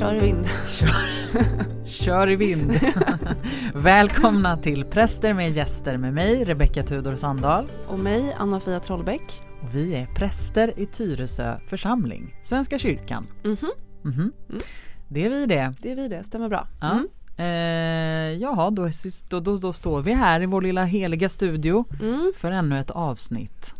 Kör 0.00 0.14
i 0.14 0.18
vind. 0.18 0.46
Kör, 0.66 1.84
kör 1.84 2.30
i 2.30 2.36
vind. 2.36 2.72
Välkomna 3.74 4.56
till 4.56 4.84
Präster 4.84 5.34
med 5.34 5.50
gäster 5.50 5.96
med 5.96 6.14
mig, 6.14 6.44
Rebecka 6.44 6.82
Tudor 6.82 7.16
Sandahl. 7.16 7.66
Och 7.88 7.98
mig, 7.98 8.34
Anna-Fia 8.38 8.80
Trollbäck. 8.80 9.42
Och 9.62 9.74
vi 9.74 9.94
är 9.94 10.06
präster 10.06 10.72
i 10.80 10.86
Tyresö 10.86 11.58
församling, 11.58 12.34
Svenska 12.42 12.78
kyrkan. 12.78 13.26
Mhm. 13.44 13.56
Mhm. 14.02 14.32
Mm. 14.48 14.62
Det 15.08 15.24
är 15.24 15.30
vi 15.30 15.46
det. 15.46 15.74
Det 15.82 15.90
är 15.92 15.96
vi 15.96 16.08
det, 16.08 16.24
stämmer 16.24 16.48
bra. 16.48 16.68
Ja. 16.80 16.90
Mm. 16.90 17.06
Eh, 17.36 18.38
jaha, 18.42 18.70
då, 18.70 18.88
då, 19.28 19.40
då, 19.40 19.56
då 19.56 19.72
står 19.72 20.02
vi 20.02 20.12
här 20.12 20.42
i 20.42 20.46
vår 20.46 20.62
lilla 20.62 20.84
heliga 20.84 21.28
studio 21.28 21.84
Mm, 22.00 22.32
för 22.36 22.50
ännu 22.50 22.78
ett 22.80 22.90
avsnitt. 22.90 23.74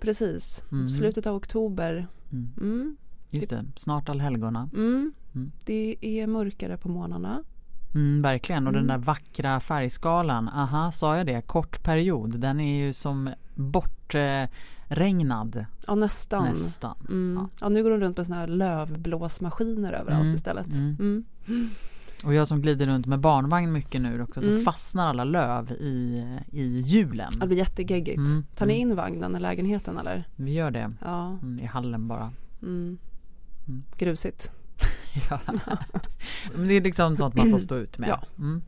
precis, 0.00 0.64
Mm. 0.72 0.88
slutet 0.90 1.26
av 1.26 1.36
oktober. 1.36 2.06
Mm. 2.32 2.50
Mm. 2.60 2.96
Just 3.30 3.50
det, 3.50 3.64
snart 3.76 4.08
allhelgona. 4.08 4.70
Mm. 4.74 5.12
Mm. 5.36 5.50
Det 5.64 5.96
är 6.00 6.26
mörkare 6.26 6.76
på 6.76 6.88
morgnarna. 6.88 7.42
Mm, 7.94 8.22
verkligen, 8.22 8.66
och 8.66 8.72
den 8.72 8.86
där 8.86 8.94
Mm. 8.94 9.04
vackra 9.04 9.60
färgskalan, 9.60 10.48
aha, 10.48 10.92
sa 10.92 11.16
jag 11.16 11.26
det? 11.26 11.42
Kort 11.46 11.82
period, 11.82 12.40
den 12.40 12.60
är 12.60 12.84
ju 12.86 12.92
som 12.92 13.30
bortregnad 13.54 15.64
Ja, 15.86 15.94
nästan. 15.94 16.44
nästan. 16.48 16.96
Mm. 17.08 17.38
Ja. 17.42 17.48
Ja. 17.60 17.68
nu 17.68 17.82
går 17.82 17.90
de 17.90 18.00
runt 18.00 18.16
med 18.16 18.26
såna 18.26 18.38
här 18.38 18.46
lövblåsmaskiner 18.46 19.92
överallt 19.92 20.34
istället. 20.34 20.66
Och 22.24 22.34
jag 22.34 22.48
som 22.48 22.62
glider 22.62 22.86
runt 22.86 23.06
med 23.06 23.20
barnvagn 23.20 23.72
mycket 23.72 24.00
nu 24.00 24.22
också, 24.22 24.40
då 24.40 24.48
Mm. 24.48 24.64
fastnar 24.64 25.08
alla 25.08 25.24
löv 25.24 25.72
i, 25.72 26.24
i 26.52 26.78
hjulen. 26.80 27.32
Det 27.40 27.46
blir 27.46 27.58
jättegeggigt. 27.58 28.18
Mm, 28.18 28.44
Tar 28.56 28.66
ni 28.66 28.74
in 28.74 28.96
vagnen 28.96 29.36
i 29.36 29.40
lägenheten 29.40 29.98
eller? 29.98 30.28
Vi 30.36 30.52
gör 30.52 30.70
det 30.70 30.92
Ja. 31.04 31.38
mm, 31.42 31.58
i 31.62 31.66
hallen 31.66 32.08
bara. 32.08 32.32
Mm. 32.62 32.98
Grusigt. 33.96 34.50
Ja. 35.30 35.40
Men 36.54 36.68
det 36.68 36.74
är 36.74 36.80
liksom 36.80 37.16
sånt 37.16 37.34
man 37.36 37.50
får 37.50 37.58
stå 37.58 37.76
ut 37.76 37.98
med. 37.98 38.08
Ja. 38.08 38.22
Mm. 38.38 38.62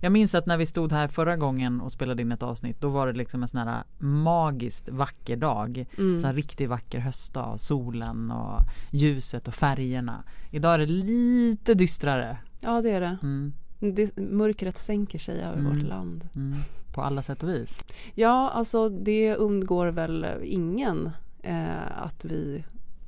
Jag 0.00 0.12
minns 0.12 0.34
att 0.34 0.46
när 0.46 0.56
vi 0.56 0.66
stod 0.66 0.92
här 0.92 1.08
förra 1.08 1.36
gången 1.36 1.80
och 1.80 1.92
spelade 1.92 2.22
in 2.22 2.32
ett 2.32 2.42
avsnitt 2.42 2.80
då 2.80 2.88
var 2.88 3.06
det 3.06 3.12
liksom 3.12 3.42
en 3.42 3.48
sån 3.48 3.60
här 3.68 3.82
magiskt 3.98 4.88
vacker 4.88 5.36
dag. 5.36 5.86
Mm. 5.98 6.24
Här 6.24 6.32
riktigt 6.32 6.68
vacker 6.68 6.98
höstdag, 6.98 7.60
solen 7.60 8.30
och 8.30 8.60
ljuset 8.90 9.48
och 9.48 9.54
färgerna. 9.54 10.24
Idag 10.50 10.74
är 10.74 10.78
det 10.78 10.86
lite 10.86 11.74
dystrare. 11.74 12.38
Ja, 12.60 12.82
det 12.82 12.90
är 12.90 13.00
det. 13.00 13.16
Mm, 13.22 13.52
det. 13.78 14.16
Mörkret 14.16 14.76
sänker 14.78 15.18
sig 15.18 15.40
över 15.42 15.58
Mm. 15.58 15.74
vårt 15.74 15.88
land. 15.88 16.28
mm, 16.34 16.58
på 16.94 17.02
alla 17.02 17.22
sätt 17.22 17.42
och 17.42 17.48
vis. 17.48 17.84
Ja, 18.14 18.50
alltså 18.50 18.88
det 18.88 19.36
undgår 19.36 19.86
väl 19.86 20.26
ingen 20.42 21.10
eh, 21.42 22.02
att, 22.02 22.24
vi, 22.24 22.64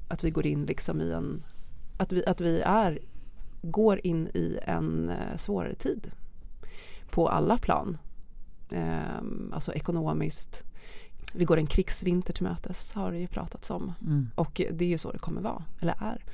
att 0.09 0.25
vi 0.25 0.31
går 0.31 0.47
in 0.47 0.65
liksom 0.67 1.01
i 1.01 1.13
en 1.13 1.43
att 2.03 2.13
vi, 2.13 2.27
att 2.27 2.41
vi 2.41 2.61
är 2.61 2.99
går 3.63 4.01
in 4.07 4.29
i 4.35 4.59
en 4.63 5.09
eh, 5.09 5.37
svårare 5.37 5.75
tid 5.75 6.11
på 7.11 7.29
alla 7.29 7.59
plan. 7.59 7.99
Eh, 8.71 9.23
alltså 9.53 9.73
ekonomiskt. 9.73 10.65
Vi 11.35 11.45
går 11.45 11.57
en 11.57 11.67
krigsvinter 11.67 12.33
till 12.33 12.43
mötes 12.43 12.93
har 12.93 13.13
det 13.13 13.19
ju 13.19 13.27
pratats 13.27 13.71
om 13.71 13.93
Mm. 14.01 14.31
och 14.35 14.61
det 14.73 14.85
är 14.85 14.89
ju 14.89 14.99
så 14.99 15.13
det 15.13 15.19
kommer 15.19 15.41
vara, 15.41 15.63
eller 15.81 15.95
är. 16.01 16.25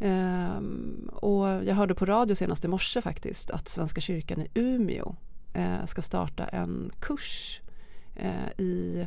Ehm, 0.00 1.10
och 1.12 1.46
jag 1.46 1.74
hörde 1.74 1.94
på 1.94 2.06
radio 2.06 2.34
senast 2.34 2.64
i 2.64 2.68
morse 2.68 3.02
faktiskt 3.02 3.50
att 3.50 3.68
Svenska 3.68 4.00
kyrkan 4.00 4.40
i 4.40 4.48
Umeå 4.54 5.14
eh, 5.52 5.84
ska 5.84 6.02
starta 6.02 6.44
en 6.44 6.90
kurs 7.00 7.60
eh, 8.16 8.50
i 8.58 9.06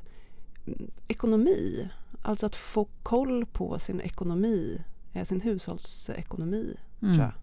ekonomi. 1.08 1.90
Alltså 2.22 2.46
att 2.46 2.56
få 2.56 2.88
koll 3.04 3.46
på 3.46 3.80
sin 3.80 4.02
ekonomi, 4.02 4.78
eh, 4.78 4.95
sin 5.24 5.42
hushållsekonomi 5.42 6.76
Mm. 7.02 7.16
tror 7.16 7.26
jag. 7.26 7.34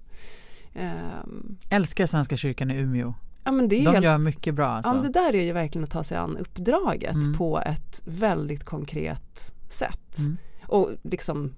Ehm, 0.82 1.56
Älskar 1.70 2.06
Svenska 2.06 2.36
kyrkan 2.36 2.70
i 2.70 2.74
Umeå. 2.76 3.14
ja, 3.44 3.52
men 3.52 3.68
det 3.68 3.76
är 3.80 3.84
De 3.84 3.90
helt, 3.90 4.04
gör 4.04 4.18
mycket 4.18 4.54
bra 4.54 4.68
alltså. 4.68 4.94
ja, 4.94 5.02
det 5.02 5.08
där 5.08 5.34
är 5.34 5.42
ju 5.44 5.52
verkligen 5.52 5.84
att 5.84 5.90
ta 5.90 6.04
sig 6.04 6.16
an 6.16 6.36
uppdraget 6.36 7.14
Mm. 7.14 7.34
på 7.34 7.60
ett 7.60 8.02
väldigt 8.04 8.64
konkret 8.64 9.54
sätt. 9.68 10.18
Mm. 10.18 10.36
Och 10.66 10.90
liksom 11.02 11.54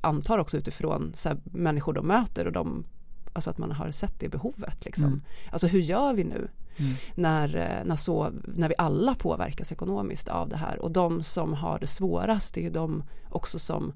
antar 0.00 0.38
också 0.38 0.56
utifrån 0.56 1.12
så 1.14 1.28
här, 1.28 1.38
människor 1.44 1.92
de 1.92 2.06
möter 2.06 2.46
och 2.46 2.52
de, 2.52 2.84
alltså 3.32 3.50
att 3.50 3.58
man 3.58 3.70
har 3.72 3.90
sett 3.90 4.20
det 4.20 4.28
behovet. 4.28 4.84
Liksom. 4.84 5.04
Mm. 5.06 5.22
Alltså 5.50 5.66
hur 5.66 5.80
gör 5.80 6.14
vi 6.14 6.24
nu 6.24 6.48
Mm. 6.76 6.92
när, 7.14 7.56
eh, 7.56 7.84
när, 7.84 7.96
så, 7.96 8.30
när 8.44 8.68
vi 8.68 8.74
alla 8.78 9.14
påverkas 9.14 9.72
ekonomiskt 9.72 10.28
av 10.28 10.48
det 10.48 10.56
här 10.56 10.78
och 10.78 10.90
de 10.90 11.22
som 11.22 11.54
har 11.54 11.78
det 11.78 11.86
svårast 11.86 12.56
är 12.56 12.60
ju 12.62 12.70
de 12.70 13.02
också 13.30 13.58
som 13.58 13.84
eh, 13.88 13.94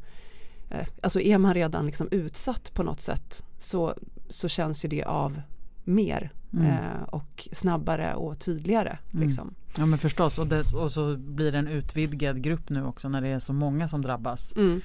Alltså 1.03 1.21
är 1.21 1.38
man 1.38 1.54
redan 1.54 1.87
liksom 1.87 2.09
utsatt 2.10 2.75
på 2.75 2.82
något 2.82 3.00
sätt 3.00 3.44
så, 3.59 3.94
så 4.28 4.49
känns 4.49 4.84
ju 4.84 4.88
det 4.88 5.04
av 5.04 5.41
mer 5.84 6.32
Mm. 6.53 6.66
eh, 6.66 7.03
och 7.10 7.49
snabbare 7.53 8.15
och 8.15 8.38
tydligare. 8.38 8.99
Mm. 9.15 9.26
Liksom. 9.28 9.55
Ja 9.76 9.87
men 9.87 9.99
förstås 9.99 10.38
och, 10.38 10.47
dess, 10.47 10.75
och 10.75 10.93
så 10.93 11.16
blir 11.16 11.53
det 11.53 11.59
en 11.59 11.69
utvidgad 11.69 12.43
grupp 12.43 12.69
nu 12.71 12.84
också 12.84 13.09
när 13.09 13.21
det 13.21 13.28
är 13.28 13.38
så 13.38 13.53
många 13.53 13.88
som 13.88 14.03
drabbas. 14.03 14.56
Mm. 14.56 14.81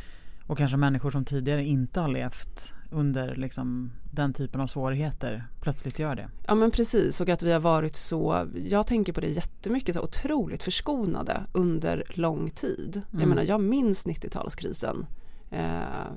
Och 0.48 0.58
kanske 0.58 0.78
människor 0.78 1.12
som 1.12 1.26
tidigare 1.26 1.66
inte 1.66 2.00
har 2.00 2.08
levt 2.08 2.74
under 2.92 3.36
liksom, 3.36 3.92
den 4.12 4.34
typen 4.34 4.62
av 4.62 4.68
svårigheter 4.68 5.48
plötsligt 5.62 6.00
gör 6.00 6.16
det. 6.16 6.30
Ja 6.48 6.56
men 6.56 6.72
precis 6.72 7.22
och 7.22 7.30
att 7.30 7.44
vi 7.44 7.52
har 7.52 7.60
varit 7.60 7.96
så, 7.96 8.48
jag 8.66 8.88
tänker 8.88 9.14
på 9.14 9.22
det 9.22 9.28
jättemycket, 9.30 9.96
så 9.96 10.02
otroligt 10.02 10.64
förskonade 10.64 11.42
under 11.54 12.04
lång 12.10 12.50
tid. 12.50 13.02
Jag 13.12 13.16
Mm. 13.22 13.30
menar 13.30 13.44
jag 13.44 13.62
minns 13.62 14.06
90-talskrisen. 14.06 15.06
Eh, 15.52 16.12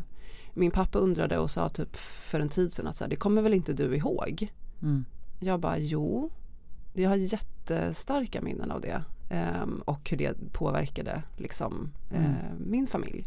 min 0.55 0.71
pappa 0.71 0.99
undrade 0.99 1.39
och 1.39 1.51
sa 1.51 1.69
typ 1.69 1.97
för 1.97 2.41
en 2.41 2.49
tid 2.49 2.73
sedan 2.73 2.87
att 2.87 2.97
så 2.97 3.05
här, 3.05 3.09
det 3.11 3.17
kommer 3.17 3.43
väl 3.43 3.55
inte 3.55 3.73
du 3.73 3.97
ihåg? 3.97 4.53
Mm. 4.83 5.05
Jag 5.41 5.61
bara 5.61 5.79
jo, 5.79 6.31
jag 6.93 7.09
har 7.09 7.17
jättestarka 7.17 8.41
minnen 8.43 8.71
av 8.71 8.81
det 8.81 9.03
ehm, 9.31 9.83
och 9.85 10.11
hur 10.11 10.17
det 10.17 10.53
påverkade 10.53 11.23
liksom, 11.37 11.91
eh, 12.11 12.25
Mm. 12.25 12.37
min 12.71 12.87
familj. 12.87 13.27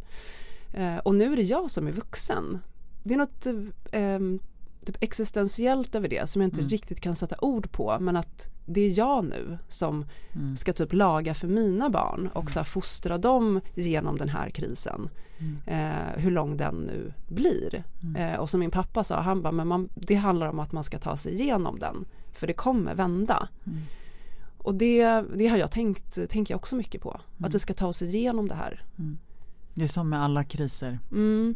Eh, 0.74 0.98
och 0.98 1.16
nu 1.16 1.32
är 1.34 1.36
det 1.36 1.44
jag 1.44 1.72
som 1.72 1.88
är 1.88 1.92
vuxen. 1.92 2.60
Det 3.04 3.14
är 3.14 3.18
något 3.18 3.48
ehm, 3.92 4.40
typ 4.88 5.04
existentiellt 5.04 5.96
över 5.96 6.08
det 6.08 6.30
som 6.30 6.42
jag 6.42 6.48
inte 6.48 6.60
Mm. 6.60 6.70
riktigt 6.70 7.02
kan 7.02 7.16
sätta 7.16 7.36
ord 7.42 7.72
på 7.72 7.98
men 8.00 8.16
att 8.18 8.50
det 8.66 8.82
är 8.82 8.98
jag 8.98 9.26
nu 9.26 9.58
som 9.68 10.06
Mm. 10.34 10.58
ska 10.58 10.74
typ 10.74 10.94
laga 10.94 11.34
för 11.34 11.48
mina 11.48 11.90
barn 11.90 12.28
och 12.34 12.52
så 12.52 12.60
här 12.60 12.64
fostra 12.66 13.18
dem 13.18 13.62
genom 13.76 14.18
den 14.18 14.30
här 14.30 14.50
krisen. 14.50 15.10
Mm. 15.40 15.58
Eh, 15.66 16.20
hur 16.24 16.32
lång 16.32 16.58
den 16.58 16.76
nu 16.76 17.14
blir. 17.28 17.84
Mm. 18.04 18.16
Eh, 18.16 18.40
och 18.40 18.50
som 18.50 18.60
min 18.60 18.72
pappa 18.72 19.04
sa, 19.04 19.22
han 19.22 19.42
bara, 19.42 19.52
men 19.52 19.68
man, 19.68 19.90
det 19.96 20.16
handlar 20.16 20.48
om 20.48 20.60
att 20.60 20.72
man 20.72 20.84
ska 20.84 21.00
ta 21.00 21.18
sig 21.18 21.34
igenom 21.34 21.80
den. 21.80 22.06
För 22.34 22.48
det 22.48 22.54
kommer 22.54 22.96
vända. 22.96 23.50
Mm. 23.66 23.80
Och 24.58 24.76
det, 24.76 25.24
det 25.36 25.48
har 25.48 25.58
jag 25.58 25.72
tänkt, 25.72 26.30
tänker 26.30 26.54
jag 26.54 26.60
också 26.60 26.76
mycket 26.76 27.02
på. 27.02 27.10
Mm. 27.38 27.48
Att 27.50 27.56
vi 27.56 27.60
ska 27.60 27.74
ta 27.74 27.88
oss 27.88 28.02
igenom 28.02 28.48
det 28.48 28.56
här. 28.56 28.86
Det 29.74 29.84
är 29.84 29.88
som 29.88 30.10
med 30.10 30.24
alla 30.24 30.44
kriser. 30.44 31.00
Mm. 31.12 31.56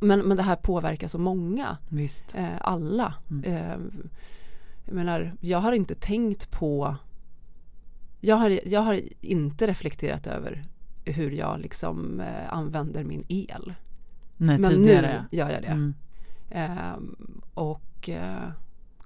Men, 0.00 0.20
men 0.20 0.36
det 0.36 0.42
här 0.42 0.56
påverkar 0.56 1.08
så 1.08 1.18
många. 1.18 1.76
Visst. 1.88 2.34
Eh, 2.34 2.56
alla. 2.60 3.14
Mm. 3.30 3.44
Eh, 3.44 3.78
jag 4.84 4.94
menar, 4.94 5.32
jag 5.40 5.58
har 5.58 5.72
inte 5.72 5.94
tänkt 5.94 6.50
på 6.50 6.96
jag 8.20 8.36
har, 8.36 8.60
jag 8.68 8.80
har 8.80 9.00
inte 9.20 9.66
reflekterat 9.66 10.26
över 10.26 10.62
hur 11.04 11.30
jag 11.30 11.60
liksom 11.60 12.20
eh, 12.20 12.52
använder 12.52 13.04
min 13.04 13.24
el. 13.28 13.74
Nej, 14.36 14.58
Men 14.58 14.72
nu 14.72 15.24
gör 15.30 15.50
jag 15.50 15.62
det. 15.62 15.68
Mm. 15.68 15.94
Ehm, 16.50 17.16
och 17.54 18.08
eh, 18.08 18.50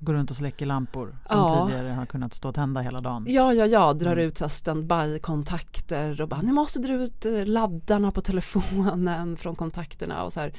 Går 0.03 0.15
runt 0.15 0.31
och 0.31 0.37
släcker 0.37 0.67
lampor 0.67 1.17
som 1.27 1.39
Ja. 1.39 1.67
tidigare 1.67 1.89
har 1.89 2.07
kunnat 2.07 2.35
stå 2.35 2.53
tända 2.53 2.81
hela 2.81 3.01
dagen. 3.01 3.25
ja, 3.29 3.55
ja, 3.55 3.67
ja, 3.67 3.93
drar 3.93 4.13
Mm. 4.13 4.25
ut 4.27 4.43
standby-kontakter 4.49 6.21
och 6.21 6.29
bara 6.29 6.41
ni 6.43 6.53
måste 6.53 6.79
dra 6.79 6.93
ut 6.93 7.27
eh, 7.27 7.47
laddarna 7.47 8.11
på 8.11 8.21
telefonen 8.21 9.37
från 9.41 9.55
kontakterna 9.57 10.23
och 10.23 10.33
så 10.33 10.41
här. 10.41 10.53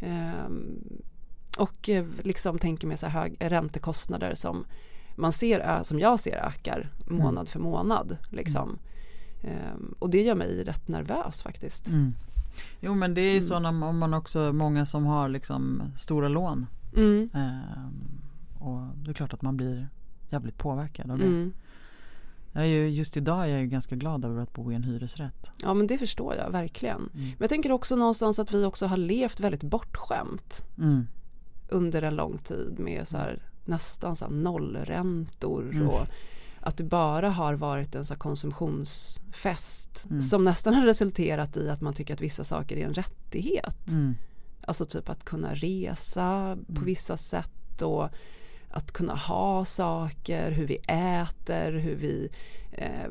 Ehm, 0.00 0.78
och 1.58 1.88
eh, 1.88 2.04
liksom 2.22 2.58
tänker 2.58 2.86
med 2.86 2.98
så 2.98 3.06
här 3.06 3.20
hög 3.20 3.36
räntekostnader 3.40 4.34
som 4.34 4.64
man 5.16 5.32
ser, 5.32 5.82
som 5.82 5.98
jag 6.00 6.20
ser 6.20 6.36
ökar 6.36 6.88
månad 7.10 7.48
för 7.48 7.58
månad 7.60 8.16
liksom. 8.30 8.78
Ehm, 9.42 9.94
och 9.98 10.10
det 10.10 10.22
gör 10.22 10.34
mig 10.34 10.64
rätt 10.64 10.88
nervös 10.88 11.42
faktiskt. 11.42 11.88
Mm. 11.88 12.14
Jo 12.80 12.94
men 12.94 13.14
det 13.14 13.20
är 13.20 13.24
ju 13.24 13.30
Mm. 13.30 13.42
så 13.42 13.58
när 13.58 13.68
om 13.88 13.98
man 13.98 14.14
också 14.14 14.52
många 14.52 14.86
som 14.86 15.06
har 15.06 15.28
liksom 15.28 15.82
stora 15.96 16.28
lån. 16.28 16.66
Mm. 16.96 17.28
Ehm, 17.34 18.20
och 18.58 18.80
det 18.96 19.10
är 19.10 19.14
klart 19.14 19.32
att 19.34 19.42
man 19.42 19.56
blir 19.56 19.88
jävligt 20.30 20.58
påverkad 20.58 21.10
av 21.10 21.18
det. 21.18 21.24
Mm. 21.24 21.52
Jag 22.52 22.62
är 22.62 22.68
ju, 22.68 22.88
just 22.88 23.16
idag 23.16 23.44
är 23.44 23.46
jag 23.48 23.60
ju 23.60 23.66
ganska 23.66 23.96
glad 23.96 24.24
över 24.24 24.42
att 24.42 24.52
bo 24.52 24.72
i 24.72 24.74
en 24.74 24.82
hyresrätt. 24.84 25.50
Ja 25.62 25.74
men 25.74 25.86
det 25.86 25.98
förstår 25.98 26.34
jag 26.34 26.50
verkligen. 26.50 26.96
Mm. 26.96 27.10
Men 27.14 27.36
jag 27.40 27.48
tänker 27.50 27.72
också 27.72 27.96
någonstans 27.96 28.38
att 28.38 28.54
vi 28.54 28.64
också 28.64 28.86
har 28.86 28.96
levt 28.96 29.40
väldigt 29.40 29.62
bortskämt 29.62 30.64
Mm. 30.78 31.06
under 31.68 32.02
en 32.02 32.16
lång 32.16 32.38
tid 32.38 32.74
med 32.78 33.08
så 33.08 33.16
här, 33.16 33.42
nästan 33.64 34.16
så 34.16 34.24
här 34.24 34.32
nollräntor 34.32 35.62
Mm. 35.72 35.88
och 35.88 36.06
att 36.60 36.76
det 36.76 36.84
bara 36.84 37.30
har 37.30 37.54
varit 37.54 37.94
en 37.94 38.04
så 38.04 38.14
konsumtionsfest 38.16 40.06
Mm. 40.10 40.22
som 40.22 40.44
nästan 40.44 40.74
har 40.74 40.84
resulterat 40.86 41.56
i 41.56 41.68
att 41.70 41.80
man 41.80 41.92
tycker 41.94 42.14
att 42.14 42.20
vissa 42.20 42.44
saker 42.44 42.76
är 42.76 42.86
en 42.86 42.94
rättighet. 42.94 43.88
Mm. 43.88 44.14
Alltså 44.66 44.84
typ 44.84 45.08
att 45.08 45.24
kunna 45.24 45.54
resa 45.54 46.58
på 46.74 46.80
vissa 46.84 47.16
sätt 47.16 47.82
och 47.82 48.08
att 48.70 48.92
kunna 48.92 49.14
ha 49.14 49.64
saker, 49.64 50.50
hur 50.50 50.66
vi 50.66 50.76
äter, 50.88 51.72
hur 51.72 51.94
vi 51.94 52.28
eh, 52.72 53.10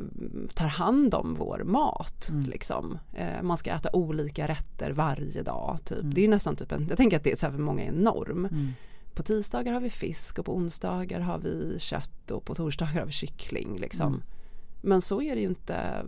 tar 0.53 0.67
hand 0.67 1.13
om 1.13 1.35
vår 1.39 1.63
mat. 1.63 2.29
Mm. 2.29 2.49
Liksom. 2.49 2.99
Eh, 3.13 3.41
man 3.41 3.57
ska 3.57 3.71
äta 3.71 3.89
olika 3.93 4.47
rätter 4.47 4.91
varje 4.91 5.43
dag. 5.43 5.77
Typ. 5.85 5.99
Mm. 5.99 6.13
Det 6.13 6.23
är 6.23 6.27
nästan 6.27 6.55
typ 6.55 6.71
en, 6.71 6.85
jag 6.89 6.97
tänker 6.97 7.17
att 7.17 7.23
det 7.23 7.31
är 7.31 7.35
så 7.35 7.45
här 7.45 7.53
för 7.53 7.59
många 7.59 7.83
en 7.83 7.93
norm. 7.93 8.45
Mm. 8.45 8.73
På 9.13 9.23
tisdagar 9.23 9.73
har 9.73 9.81
vi 9.81 9.89
fisk 9.89 10.39
och 10.39 10.45
på 10.45 10.55
onsdagar 10.55 11.19
har 11.19 11.37
vi 11.37 11.79
kött 11.79 12.31
och 12.31 12.45
på 12.45 12.55
torsdagar 12.55 12.93
har 12.93 13.05
vi 13.05 13.11
kyckling. 13.11 13.79
Liksom. 13.79 14.07
Mm. 14.07 14.21
Men 14.81 15.01
så 15.01 15.21
är 15.21 15.35
det 15.35 15.41
ju 15.41 15.47
inte, 15.47 16.05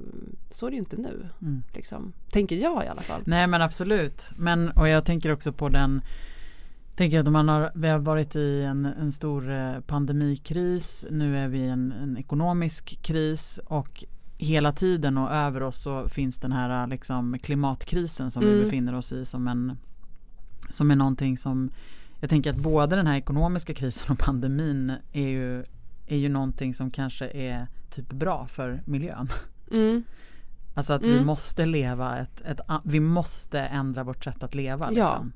så 0.51 0.67
är 0.67 0.71
det 0.71 0.77
inte 0.77 0.97
nu. 0.97 1.29
Mm. 1.41 1.63
Liksom. 1.73 2.13
Tänker 2.31 2.55
jag 2.55 2.85
i 2.85 2.87
alla 2.87 3.01
fall. 3.01 3.21
Nej 3.25 3.47
men 3.47 3.61
absolut. 3.61 4.29
Men 4.37 4.71
och 4.71 4.87
jag 4.87 5.05
tänker 5.05 5.31
också 5.31 5.53
på 5.53 5.69
den 5.69 6.01
Tänker 6.99 7.19
att 7.19 7.31
man 7.31 7.49
har, 7.49 7.71
vi 7.75 7.87
har 7.87 7.99
varit 7.99 8.35
i 8.35 8.61
en, 8.63 8.85
en 8.85 9.11
stor 9.11 9.51
eh, 9.51 9.79
pandemikris, 9.79 11.05
nu 11.11 11.37
är 11.37 11.47
vi 11.47 11.57
i 11.57 11.69
en, 11.69 11.91
en 11.91 12.17
ekonomisk 12.17 13.01
kris 13.01 13.59
och 13.65 14.03
hela 14.37 14.71
tiden 14.71 15.17
och 15.17 15.31
över 15.31 15.63
oss 15.63 15.81
så 15.81 16.09
finns 16.09 16.37
den 16.37 16.51
här 16.51 16.87
liksom 16.87 17.39
klimatkrisen 17.39 18.31
som 18.31 18.43
vi 18.43 18.51
Mm. 18.51 18.63
befinner 18.63 18.95
oss 18.95 19.11
i 19.11 19.25
som 19.25 19.47
en 19.47 19.77
som 20.71 20.91
är 20.91 20.95
någonting 20.95 21.37
som 21.37 21.69
jag 22.19 22.29
tänker 22.29 22.49
att 22.49 22.57
både 22.57 22.95
den 22.95 23.07
här 23.07 23.17
ekonomiska 23.17 23.73
krisen 23.73 24.11
och 24.11 24.19
pandemin 24.19 24.93
är 25.11 25.27
ju, 25.27 25.63
är 26.07 26.17
ju 26.17 26.29
någonting 26.29 26.73
som 26.73 26.91
kanske 26.91 27.27
är 27.27 27.67
typ 27.89 28.09
bra 28.09 28.47
för 28.47 28.81
miljön. 28.85 29.29
Mm. 29.71 30.03
Alltså 30.79 30.93
att 30.93 31.01
vi 31.05 31.13
Mm. 31.13 31.25
måste 31.25 31.65
leva 31.65 32.17
ett, 32.19 32.41
ett, 32.41 32.59
vi 32.83 32.99
måste 32.99 33.59
ändra 33.59 34.03
vårt 34.03 34.23
sätt 34.23 34.43
att 34.43 34.55
leva. 34.55 34.89
Ja. 34.91 35.05
Liksom. 35.07 35.31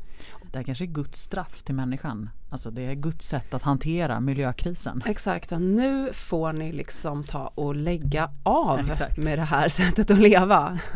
Det 0.51 0.57
här 0.59 0.63
kanske 0.63 0.83
är 0.83 0.87
Guds 0.87 1.21
straff 1.21 1.63
till 1.63 1.75
människan. 1.75 2.29
Alltså 2.49 2.71
det 2.71 2.81
är 2.81 2.93
Guds 2.93 3.27
sätt 3.27 3.53
att 3.53 3.61
hantera 3.63 4.19
miljökrisen. 4.19 5.03
Exakt, 5.05 5.51
ja, 5.51 5.59
nu 5.59 6.09
får 6.13 6.53
ni 6.53 6.71
liksom 6.71 7.23
ta 7.23 7.47
och 7.47 7.75
lägga 7.75 8.29
av 8.43 8.79
Exakt. 8.91 9.17
med 9.17 9.37
det 9.37 9.43
här 9.43 9.69
sättet 9.79 10.11
att 10.11 10.19
leva. 10.19 10.79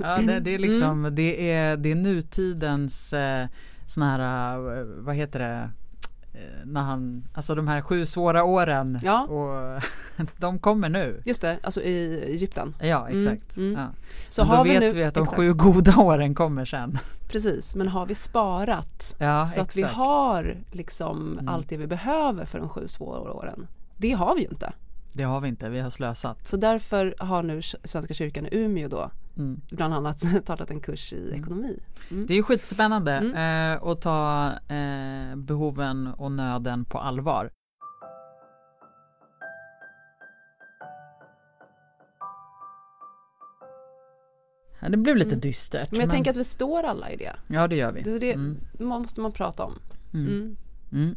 Ja, 0.00 0.18
det, 0.18 0.40
det 0.40 0.54
är 0.54 0.58
liksom, 0.58 0.90
Mm. 0.98 1.14
det 1.14 1.52
är, 1.52 1.76
det 1.76 1.90
är 1.90 1.94
nutidens 1.94 3.12
eh, 3.12 3.46
såna 3.86 4.10
här, 4.10 4.78
eh, 4.78 4.84
vad 4.98 5.14
heter 5.16 5.38
det, 5.38 5.70
när 6.64 6.80
han, 6.82 7.24
alltså 7.34 7.54
de 7.54 7.68
här 7.68 7.80
sju 7.82 8.06
svåra 8.06 8.44
åren 8.44 8.98
Ja. 9.02 9.22
och 9.24 9.82
de 10.36 10.58
kommer 10.58 10.88
nu. 10.88 11.22
Just 11.24 11.40
det, 11.42 11.58
alltså 11.62 11.80
i 11.82 12.24
Egypten. 12.26 12.74
Ja 12.80 13.08
Mm, 13.08 13.18
exakt. 13.28 13.56
mm. 13.56 13.80
Ja. 13.80 13.88
Så 14.28 14.42
Men 14.42 14.50
då 14.50 14.56
har 14.56 14.64
vi 14.64 14.70
vet 14.70 14.80
nu, 14.80 14.90
vi 14.90 15.04
att 15.04 15.14
de 15.14 15.22
exakt, 15.22 15.36
sju 15.36 15.52
goda 15.54 15.96
åren 15.96 16.34
kommer 16.34 16.64
sen. 16.64 16.98
Precis, 17.28 17.74
men 17.74 17.88
har 17.88 18.06
vi 18.06 18.14
sparat 18.14 19.14
Ja, 19.18 19.46
så 19.46 19.60
att 19.60 19.76
vi 19.76 19.80
exakt. 19.80 19.96
har 19.96 20.56
liksom 20.72 21.32
Mm. 21.32 21.48
allt 21.48 21.68
det 21.68 21.76
vi 21.76 21.86
behöver 21.86 22.44
för 22.44 22.58
de 22.58 22.68
sju 22.68 22.88
svåra 22.88 23.32
åren. 23.32 23.66
Det 23.96 24.12
har 24.12 24.34
vi 24.34 24.40
ju 24.42 24.48
inte. 24.48 24.72
Det 25.12 25.22
har 25.22 25.40
vi 25.40 25.48
inte, 25.48 25.68
vi 25.68 25.80
har 25.80 25.90
slösat. 25.90 26.46
Så 26.46 26.56
därför 26.56 27.14
har 27.18 27.42
nu 27.42 27.62
Svenska 27.62 28.14
kyrkan 28.14 28.46
i 28.46 28.48
Umeå 28.52 28.88
då 28.88 29.10
Mm. 29.40 29.60
bland 29.70 29.94
annat 29.94 30.20
tagit 30.46 30.70
en 30.70 30.80
kurs 30.80 31.12
i 31.12 31.32
ekonomi. 31.34 31.78
Mm. 32.10 32.26
Det 32.26 32.34
är 32.38 32.42
skitspännande 32.42 33.12
Mm. 33.12 33.34
eh, 33.76 33.82
att 33.88 34.00
ta 34.00 34.52
eh, 34.68 35.36
behoven 35.36 36.06
och 36.06 36.32
nöden 36.32 36.84
på 36.84 36.98
allvar. 36.98 37.50
Det 44.90 44.96
blev 44.96 45.16
lite 45.16 45.30
Mm. 45.30 45.40
dystert. 45.40 45.90
Men 45.90 46.00
jag 46.00 46.10
tänker 46.10 46.30
att 46.30 46.36
vi 46.36 46.44
står 46.44 46.82
alla 46.82 47.10
i 47.10 47.16
det. 47.16 47.36
Ja 47.46 47.68
det 47.68 47.76
gör 47.76 47.92
vi. 47.92 48.02
Det, 48.02 48.18
det 48.18 48.32
Mm. 48.32 48.56
måste 48.78 49.20
man 49.20 49.32
prata 49.32 49.64
om. 49.64 49.74
Mm. 50.14 50.56
Mm. 50.92 51.16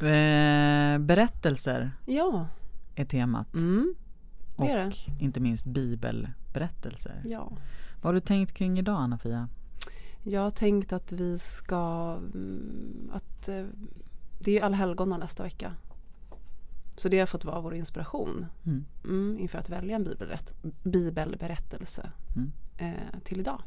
Mm. 0.00 0.94
Eh, 0.94 0.98
berättelser 1.06 1.90
Ja, 2.06 2.46
är 2.94 3.04
temat. 3.04 3.54
mm. 3.54 3.94
Det 4.56 4.70
är 4.70 4.76
det. 4.78 4.86
och 4.86 5.20
inte 5.22 5.40
minst 5.40 5.66
bibelberättelser. 5.66 7.22
Ja. 7.24 7.52
Vad 8.02 8.04
har 8.08 8.12
du 8.14 8.20
tänkt 8.20 8.52
kring 8.52 8.78
idag 8.78 8.96
Anna-Fia? 9.00 9.48
Jag 10.22 10.40
har 10.40 10.50
tänkt 10.50 10.92
att 10.92 11.12
vi 11.12 11.38
ska, 11.38 12.14
mm, 12.34 13.10
att 13.12 13.48
eh, 13.48 13.64
det 14.40 14.50
är 14.50 14.54
ju 14.54 14.60
allhelgona 14.60 15.16
nästa 15.16 15.42
vecka. 15.42 15.72
Så 16.96 17.08
det 17.08 17.18
har 17.18 17.26
fått 17.26 17.44
vara 17.44 17.60
vår 17.60 17.74
inspiration 17.74 18.46
Mm. 18.64 18.84
mm, 19.04 19.38
inför 19.38 19.58
att 19.58 19.70
välja 19.70 19.96
en 19.96 20.04
bibelrätt, 20.04 20.54
bibelberättelse 20.82 22.10
Mm. 22.36 22.52
eh, 22.78 23.20
till 23.24 23.40
idag. 23.40 23.62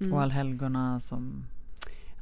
Mm. 0.00 0.12
Och 0.12 0.22
allhelgona 0.22 1.00
som 1.00 1.44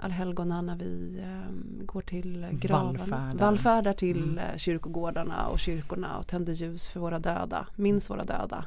Allhelgona 0.03 0.63
när 0.63 0.77
vi 0.77 1.21
eh, 1.23 1.85
går 1.85 2.03
till 2.03 2.47
gravarna, 2.53 2.99
Vallfärdar. 2.99 3.35
vallfärdar 3.35 3.93
till 3.93 4.23
Mm. 4.23 4.39
eh, 4.39 4.57
kyrkogårdarna 4.57 5.47
och 5.47 5.59
kyrkorna 5.59 6.19
och 6.19 6.27
tänder 6.27 6.53
ljus 6.53 6.89
för 6.89 7.01
våra 7.01 7.19
döda, 7.19 7.67
minns 7.77 8.11
våra 8.11 8.25
döda. 8.25 8.65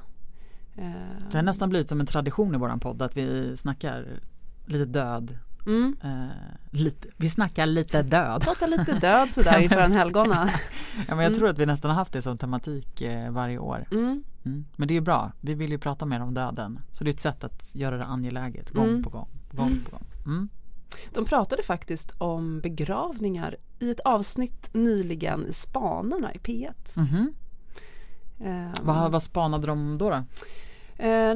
Eh, 0.75 0.91
Det 1.31 1.37
har 1.37 1.43
nästan 1.43 1.69
blivit 1.69 1.89
som 1.89 1.99
en 1.99 2.05
tradition 2.05 2.55
i 2.55 2.57
våran 2.57 2.79
podd 2.79 3.01
att 3.01 3.17
vi 3.17 3.57
snackar 3.57 4.19
lite 4.65 4.85
död. 4.85 5.37
mm. 5.67 5.95
Eh, 6.03 6.27
lite, 6.71 7.07
vi 7.17 7.29
snackar 7.29 7.65
lite 7.65 8.03
död. 8.03 8.41
Prata 8.41 8.67
lite 8.67 8.99
död 8.99 9.29
sådär 9.29 9.57
inför 9.63 9.79
en 9.79 9.91
helgona. 9.91 10.49
Ja, 11.07 11.15
men 11.15 11.17
jag 11.17 11.25
Mm. 11.25 11.39
tror 11.39 11.49
att 11.49 11.59
vi 11.59 11.65
nästan 11.65 11.91
har 11.91 11.95
haft 11.95 12.13
det 12.13 12.21
som 12.21 12.37
tematik 12.37 13.01
eh, 13.01 13.31
varje 13.31 13.57
år. 13.57 13.85
Mm. 13.91 14.23
Mm. 14.45 14.65
Men 14.75 14.87
det 14.87 14.97
är 14.97 15.01
bra. 15.01 15.31
Vi 15.41 15.53
vill 15.53 15.71
ju 15.71 15.77
prata 15.77 16.05
mer 16.05 16.19
om 16.21 16.33
döden. 16.33 16.79
Så 16.91 17.03
det 17.03 17.09
är 17.09 17.13
ett 17.13 17.19
sätt 17.19 17.43
att 17.43 17.63
göra 17.71 17.97
det 17.97 18.05
angeläget 18.05 18.69
gång 18.71 18.89
Mm. 18.89 19.03
på 19.03 19.09
gång. 19.09 19.27
gång, 19.51 19.67
Mm. 19.67 19.83
på 19.83 19.91
gång. 19.91 20.49
Mm. 20.95 21.09
De 21.13 21.25
pratade 21.25 21.63
faktiskt 21.63 22.13
om 22.17 22.59
begravningar 22.61 23.55
i 23.79 23.91
ett 23.91 23.99
avsnitt 23.99 24.69
nyligen 24.73 25.47
i 25.47 25.53
Spanarna 25.53 26.33
i 26.33 26.37
P1. 26.37 26.97
Mhm. 26.99 27.33
Ehm, 28.43 28.71
Vad, 28.81 29.11
vad 29.11 29.23
spanade 29.23 29.67
de 29.67 29.97
då? 29.97 30.09
då? 30.09 30.15
Eh, 30.15 30.25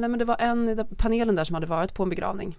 men 0.00 0.18
det 0.18 0.24
var 0.24 0.36
en 0.40 0.68
i 0.68 0.84
panelen 0.96 1.36
där 1.36 1.44
som 1.44 1.54
hade 1.54 1.66
varit 1.66 1.94
på 1.94 2.02
en 2.02 2.08
begravning. 2.10 2.56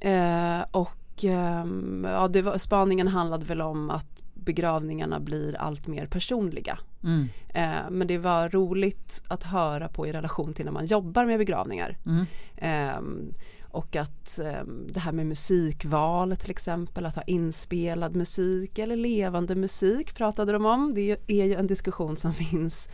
Eh, 0.00 0.60
och 0.70 1.24
ehm, 1.24 2.06
ja, 2.10 2.28
det 2.28 2.42
var, 2.42 2.58
spaningen 2.58 3.08
handlade 3.08 3.44
väl 3.44 3.60
om 3.62 3.90
att 3.90 4.22
begravningarna 4.34 5.20
blir 5.20 5.56
allt 5.56 5.86
mer 5.86 6.06
personliga. 6.06 6.78
Mm. 7.02 7.28
Eh, 7.48 7.90
men 7.90 8.06
det 8.06 8.18
var 8.18 8.48
roligt 8.48 9.22
att 9.28 9.42
höra 9.42 9.88
på 9.88 10.06
i 10.06 10.12
relation 10.12 10.52
till 10.52 10.64
när 10.64 10.72
man 10.72 10.86
jobbar 10.86 11.24
med 11.24 11.38
begravningar. 11.38 11.96
Mm. 12.06 12.26
Ehm, 12.56 13.34
och 13.74 13.96
att 13.96 14.38
ehm, 14.38 14.86
det 14.92 15.00
här 15.00 15.12
med 15.12 15.26
musikval 15.26 16.36
till 16.36 16.50
exempel, 16.50 17.06
att 17.06 17.16
ha 17.16 17.22
inspelad 17.22 18.16
musik 18.16 18.78
eller 18.78 18.96
levande 18.96 19.54
musik 19.54 20.14
pratade 20.14 20.52
de 20.52 20.66
om. 20.66 20.94
Det 20.94 21.16
är 21.26 21.44
ju 21.44 21.54
en 21.54 21.66
diskussion 21.66 22.16
som 22.16 22.34
finns 22.34 22.88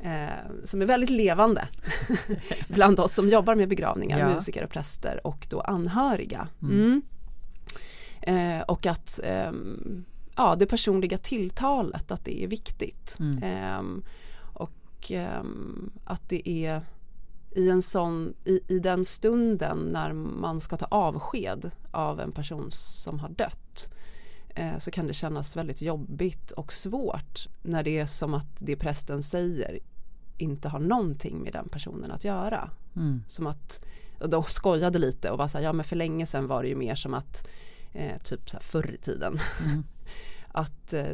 eh, 0.00 0.64
som 0.64 0.82
är 0.82 0.86
väldigt 0.86 1.10
levande 1.10 1.68
bland 2.68 3.00
oss 3.00 3.14
som 3.14 3.28
jobbar 3.28 3.54
med 3.54 3.68
begravningar, 3.68 4.18
Ja. 4.18 4.34
musiker 4.34 4.64
och 4.64 4.70
präster 4.70 5.26
och 5.26 5.46
då 5.50 5.60
anhöriga. 5.60 6.48
Mm. 6.62 7.02
Mm. 8.22 8.58
Eh, 8.58 8.62
och 8.62 8.86
att 8.86 9.20
ehm, 9.24 10.04
ja, 10.36 10.56
det 10.56 10.66
personliga 10.66 11.18
tilltalet, 11.18 12.10
att 12.10 12.24
det 12.24 12.42
är 12.44 12.48
viktigt. 12.48 13.16
Mm. 13.20 13.42
Ehm, 13.42 14.02
och 14.54 15.10
ehm, 15.10 15.90
att 16.04 16.28
det 16.28 16.48
är 16.48 16.82
i 17.50 17.70
en 17.70 17.82
sån, 17.82 18.34
i, 18.44 18.60
i 18.68 18.78
den 18.78 19.04
stunden 19.04 19.78
när 19.78 20.12
man 20.12 20.60
ska 20.60 20.76
ta 20.76 20.86
avsked 20.86 21.70
av 21.90 22.20
en 22.20 22.32
person 22.32 22.70
som 22.70 23.18
har 23.18 23.28
dött 23.28 23.92
eh, 24.48 24.78
så 24.78 24.90
kan 24.90 25.06
det 25.06 25.14
kännas 25.14 25.56
väldigt 25.56 25.82
jobbigt 25.82 26.52
och 26.52 26.72
svårt 26.72 27.48
när 27.62 27.82
det 27.82 27.98
är 27.98 28.06
som 28.06 28.34
att 28.34 28.56
det 28.58 28.76
prästen 28.76 29.22
säger 29.22 29.78
inte 30.38 30.68
har 30.68 30.78
någonting 30.78 31.42
med 31.42 31.52
den 31.52 31.68
personen 31.68 32.10
att 32.10 32.24
göra. 32.24 32.70
Mm. 32.96 33.24
Som 33.28 33.46
att, 33.46 33.84
de 34.18 34.42
skojade 34.44 34.98
lite 34.98 35.30
och 35.30 35.38
var 35.38 35.48
så 35.48 35.58
här, 35.58 35.64
ja 35.64 35.72
men 35.72 35.84
för 35.84 35.96
länge 35.96 36.26
sedan 36.26 36.46
var 36.46 36.62
det 36.62 36.68
ju 36.68 36.76
mer 36.76 36.94
som 36.94 37.14
att 37.14 37.48
eh, 37.92 38.22
typ 38.22 38.50
så 38.50 38.56
här 38.56 38.64
förr 38.64 38.94
i 38.94 38.98
tiden 38.98 39.38
Mm. 39.64 39.84
att 40.52 40.92
eh, 40.92 41.12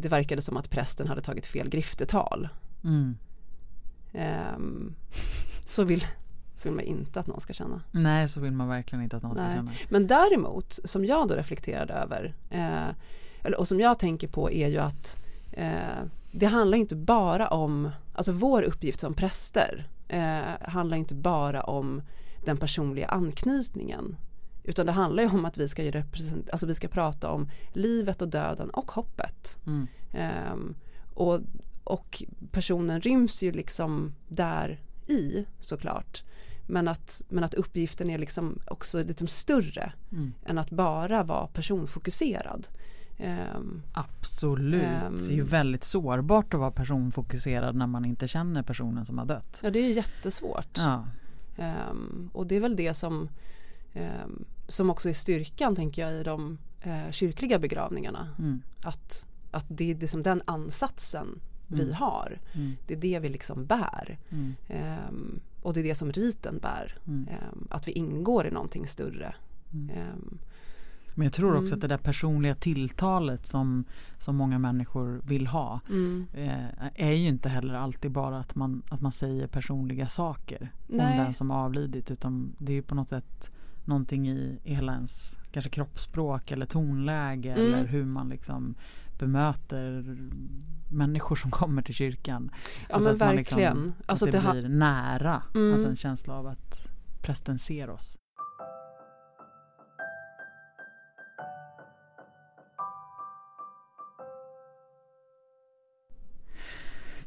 det 0.00 0.08
verkade 0.08 0.42
som 0.42 0.56
att 0.56 0.70
prästen 0.70 1.08
hade 1.08 1.22
tagit 1.22 1.46
fel 1.46 1.68
griftetal. 1.68 2.48
Mm. 2.84 3.16
Ehm, 4.12 4.94
så, 5.66 5.84
vill, 5.84 6.06
så 6.56 6.68
vill 6.68 6.76
man 6.76 6.84
inte 6.84 7.20
att 7.20 7.26
någon 7.26 7.40
ska 7.40 7.52
känna. 7.52 7.82
Nej, 7.90 8.28
så 8.28 8.40
vill 8.40 8.52
man 8.52 8.68
verkligen 8.68 9.02
inte 9.04 9.16
att 9.16 9.22
någon 9.22 9.34
ska 9.34 9.44
Nej. 9.44 9.56
känna. 9.56 9.72
Men 9.88 10.06
däremot, 10.06 10.78
som 10.84 11.04
jag 11.04 11.28
då 11.28 11.34
reflekterade 11.34 11.92
över 11.92 12.34
eh, 12.50 13.54
och 13.58 13.68
som 13.68 13.80
jag 13.80 13.98
tänker 13.98 14.28
på 14.28 14.50
är 14.50 14.68
ju 14.68 14.78
att 14.78 15.18
eh, 15.52 16.02
det 16.32 16.46
handlar 16.46 16.78
inte 16.78 16.96
bara 16.96 17.48
om, 17.48 17.90
alltså 18.14 18.32
vår 18.32 18.62
uppgift 18.62 19.00
som 19.00 19.14
präster 19.14 19.88
eh, 20.08 20.68
handlar 20.68 20.96
inte 20.96 21.14
bara 21.14 21.62
om 21.62 22.02
den 22.44 22.56
personliga 22.56 23.06
anknytningen 23.08 24.16
utan 24.66 24.86
det 24.86 24.92
handlar 24.92 25.22
ju 25.22 25.28
om 25.28 25.44
att 25.44 25.58
vi 25.58 25.68
ska, 25.68 25.82
represent- 25.82 26.50
alltså 26.50 26.66
vi 26.66 26.74
ska 26.74 26.88
prata 26.88 27.30
om 27.30 27.50
livet 27.72 28.22
och 28.22 28.28
döden 28.28 28.70
och 28.70 28.90
hoppet. 28.90 29.58
Mm. 29.66 29.86
Ehm, 30.12 30.74
och, 31.14 31.40
och 31.84 32.22
personen 32.50 33.00
ryms 33.00 33.42
ju 33.42 33.52
liksom 33.52 34.14
där 34.28 34.80
i 35.06 35.46
såklart. 35.60 36.22
men, 36.66 36.88
att, 36.88 37.22
men 37.28 37.44
att 37.44 37.54
uppgiften 37.54 38.10
är 38.10 38.18
liksom 38.18 38.58
också 38.66 39.02
lite 39.02 39.26
större 39.26 39.92
mm. 40.12 40.34
än 40.44 40.58
att 40.58 40.70
bara 40.70 41.22
vara 41.22 41.46
personfokuserad. 41.46 42.68
Um, 43.18 43.82
Absolut, 43.92 44.82
um, 45.06 45.16
det 45.16 45.32
är 45.32 45.36
ju 45.36 45.42
väldigt 45.42 45.84
sårbart 45.84 46.54
att 46.54 46.60
vara 46.60 46.70
personfokuserad 46.70 47.76
när 47.76 47.86
man 47.86 48.04
inte 48.04 48.28
känner 48.28 48.62
personen 48.62 49.06
som 49.06 49.18
har 49.18 49.26
dött. 49.26 49.60
Ja 49.62 49.70
det 49.70 49.78
är 49.78 49.92
jättesvårt. 49.92 50.78
Ja. 50.78 51.04
Um, 51.90 52.30
och 52.32 52.46
det 52.46 52.56
är 52.56 52.60
väl 52.60 52.76
det 52.76 52.94
som, 52.94 53.28
som 54.68 54.90
också 54.90 55.08
är 55.08 55.12
styrkan 55.12 55.76
tänker 55.76 56.02
jag 56.02 56.20
i 56.20 56.22
de 56.22 56.58
uh, 56.86 57.10
kyrkliga 57.10 57.58
begravningarna. 57.58 58.28
Mm. 58.38 58.62
Att, 58.82 59.26
att 59.50 59.64
det 59.68 59.90
är 59.90 59.94
liksom 59.94 60.22
den 60.22 60.42
ansatsen. 60.44 61.40
Vi 61.66 61.92
har. 61.92 62.38
Mm. 62.52 62.76
Det 62.86 62.94
är 62.94 62.98
det 62.98 63.18
vi 63.18 63.28
liksom 63.28 63.66
bär. 63.66 64.18
Mm. 64.30 65.40
och 65.62 65.74
det 65.74 65.80
är 65.80 65.84
det 65.84 65.94
som 65.94 66.12
riten 66.12 66.58
bär. 66.58 66.98
Mm. 67.06 67.26
att 67.70 67.88
vi 67.88 67.92
ingår 67.92 68.46
i 68.46 68.50
någonting 68.50 68.86
större. 68.86 69.34
Mm. 69.72 70.38
Men 71.16 71.24
jag 71.24 71.32
tror 71.32 71.56
också 71.56 71.66
mm. 71.66 71.74
att 71.74 71.80
det 71.80 71.88
där 71.88 71.98
personliga 71.98 72.54
tilltalet 72.54 73.46
som, 73.46 73.84
som 74.18 74.36
många 74.36 74.58
människor 74.58 75.20
vill 75.24 75.46
ha 75.46 75.80
mm. 75.88 76.26
eh, 76.32 76.86
är 76.94 77.12
ju 77.12 77.28
inte 77.28 77.48
heller 77.48 77.74
alltid 77.74 78.10
bara 78.10 78.38
att 78.38 78.54
man, 78.54 78.82
att 78.88 79.00
man 79.00 79.12
säger 79.12 79.46
personliga 79.46 80.08
saker 80.08 80.72
Nej. 80.86 81.18
om 81.18 81.24
den 81.24 81.34
som 81.34 81.50
avlidit 81.50 82.10
utan 82.10 82.56
det 82.58 82.72
är 82.72 82.74
ju 82.74 82.82
på 82.82 82.94
något 82.94 83.08
sätt 83.08 83.50
någonting 83.84 84.28
i, 84.28 84.58
i 84.64 84.74
hela 84.74 84.92
ens 84.92 85.38
kanske 85.52 85.70
kroppsspråk 85.70 86.50
eller 86.50 86.66
tonläge 86.66 87.52
mm. 87.52 87.66
eller 87.66 87.86
hur 87.86 88.04
man 88.04 88.28
liksom 88.28 88.74
bemöter 89.18 90.04
människor 90.90 91.36
som 91.36 91.50
kommer 91.50 91.82
till 91.82 91.94
kyrkan. 91.94 92.50
Ja 92.88 92.94
alltså 92.94 93.10
men 93.10 93.18
verkligen. 93.18 93.76
Liksom, 93.76 93.94
alltså 94.06 94.24
att 94.24 94.32
det, 94.32 94.40
det 94.40 94.52
blir 94.52 94.68
nära. 94.68 95.42
Mm. 95.54 95.72
Alltså 95.72 95.88
en 95.88 95.96
känsla 95.96 96.34
av 96.34 96.46
att 96.46 96.90
prästen 97.22 97.58
ser 97.58 97.90
oss. 97.90 98.18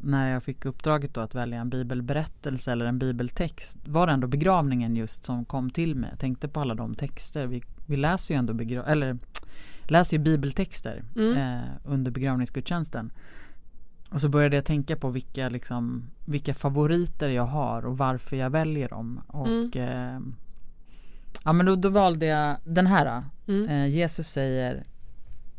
när 0.01 0.31
jag 0.31 0.43
fick 0.43 0.65
uppdraget 0.65 1.13
då 1.13 1.21
att 1.21 1.35
välja 1.35 1.61
en 1.61 1.69
bibelberättelse 1.69 2.71
eller 2.71 2.85
en 2.85 2.99
bibeltext 2.99 3.77
var 3.85 4.07
det 4.07 4.13
ändå 4.13 4.27
begravningen 4.27 4.95
just 4.95 5.25
som 5.25 5.45
kom 5.45 5.69
till 5.69 5.95
mig. 5.95 6.09
Jag 6.09 6.19
tänkte 6.19 6.47
på 6.47 6.59
alla 6.59 6.75
de 6.75 6.95
texter. 6.95 7.47
Vi, 7.47 7.63
vi 7.85 7.97
läser 7.97 8.33
ju 8.33 8.37
ändå 8.37 8.81
eller 8.83 9.17
läser 9.91 10.17
ju 10.17 10.23
bibeltexter 10.23 11.03
mm. 11.15 11.37
eh, 11.37 11.69
under 11.83 12.11
begravningsgudstjänsten. 12.11 13.11
Och 14.09 14.21
så 14.21 14.29
började 14.29 14.55
jag 14.55 14.65
tänka 14.65 14.95
på 14.95 15.09
vilka, 15.09 15.49
liksom, 15.49 16.03
vilka 16.25 16.53
favoriter 16.53 17.29
jag 17.29 17.45
har 17.45 17.85
och 17.85 17.97
varför 17.97 18.35
jag 18.35 18.49
väljer 18.49 18.89
dem. 18.89 19.21
Och, 19.27 19.47
mm. 19.47 19.71
eh, 19.73 20.19
ja 21.43 21.53
men 21.53 21.65
då, 21.65 21.75
då, 21.75 21.89
valde 21.89 22.25
jag 22.25 22.57
den 22.63 22.87
här. 22.87 23.23
Mm. 23.47 23.69
Eh, 23.69 23.87
Jesus 23.87 24.27
säger 24.27 24.83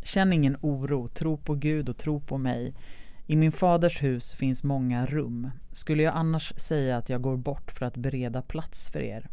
Känn 0.03 0.33
ingen 0.33 0.57
oro, 0.61 1.09
tro 1.09 1.37
på 1.37 1.55
Gud 1.55 1.89
och 1.89 1.97
tro 1.97 2.21
på 2.21 2.39
mig. 2.39 2.75
I 3.27 3.37
min 3.37 3.53
faders 3.53 4.03
hus 4.03 4.35
finns 4.35 4.65
många 4.65 5.07
rum. 5.07 5.51
Skulle 5.73 6.03
jag 6.03 6.17
annars 6.17 6.53
säga 6.57 6.97
att 6.97 7.09
jag 7.09 7.23
går 7.23 7.37
bort 7.37 7.71
för 7.71 7.87
att 7.87 7.97
bereda 7.97 8.43
plats 8.43 8.91
för 8.91 9.01
er? 9.01 9.29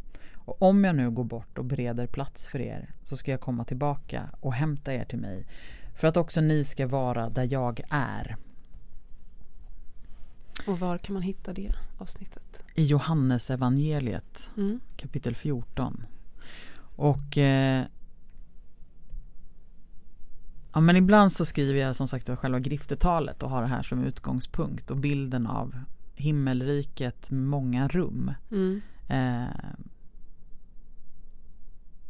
Och 0.48 0.62
om 0.62 0.84
jag 0.84 0.96
nu 0.96 1.12
går 1.12 1.24
bort 1.24 1.58
och 1.58 1.66
bereder 1.66 2.08
plats 2.08 2.48
för 2.48 2.60
er 2.60 2.89
så 3.04 3.18
ska 3.18 3.32
jag 3.32 3.42
komma 3.42 3.63
tillbaka 3.63 4.30
och 4.39 4.54
hämta 4.54 4.94
er 4.94 5.06
till 5.06 5.20
mig 5.20 5.46
för 5.96 6.08
att 6.08 6.18
också 6.18 6.42
ni 6.42 6.63
ska 6.63 6.88
vara 6.88 7.30
där 7.30 7.48
jag 7.51 7.82
är. 7.89 8.38
Och 10.68 10.80
var 10.80 10.98
kan 10.98 11.13
man 11.13 11.24
hitta 11.24 11.54
det 11.54 11.72
avsnittet? 11.98 12.63
I 12.75 12.86
Johannes 12.86 13.50
evangeliet 13.50 14.50
mm. 14.58 14.80
kapitel 14.98 15.36
14. 15.36 16.06
Och 16.96 17.38
eh, 17.38 17.86
Ja 20.74 20.82
men 20.82 20.96
ibland 20.96 21.32
så 21.32 21.46
skriver 21.46 21.80
jag 21.80 21.96
som 21.96 22.08
sagt 22.08 22.30
själva 22.30 22.60
griftetalet 22.60 23.44
och 23.44 23.50
har 23.50 23.62
det 23.62 23.68
här 23.68 23.84
som 23.84 24.04
utgångspunkt 24.04 24.92
och 24.92 24.98
bilden 24.98 25.48
av 25.48 25.75
himmelriket 26.16 27.32
många 27.32 27.88
rum. 27.88 28.32
Mm. 28.51 28.82
Eh, 29.08 29.56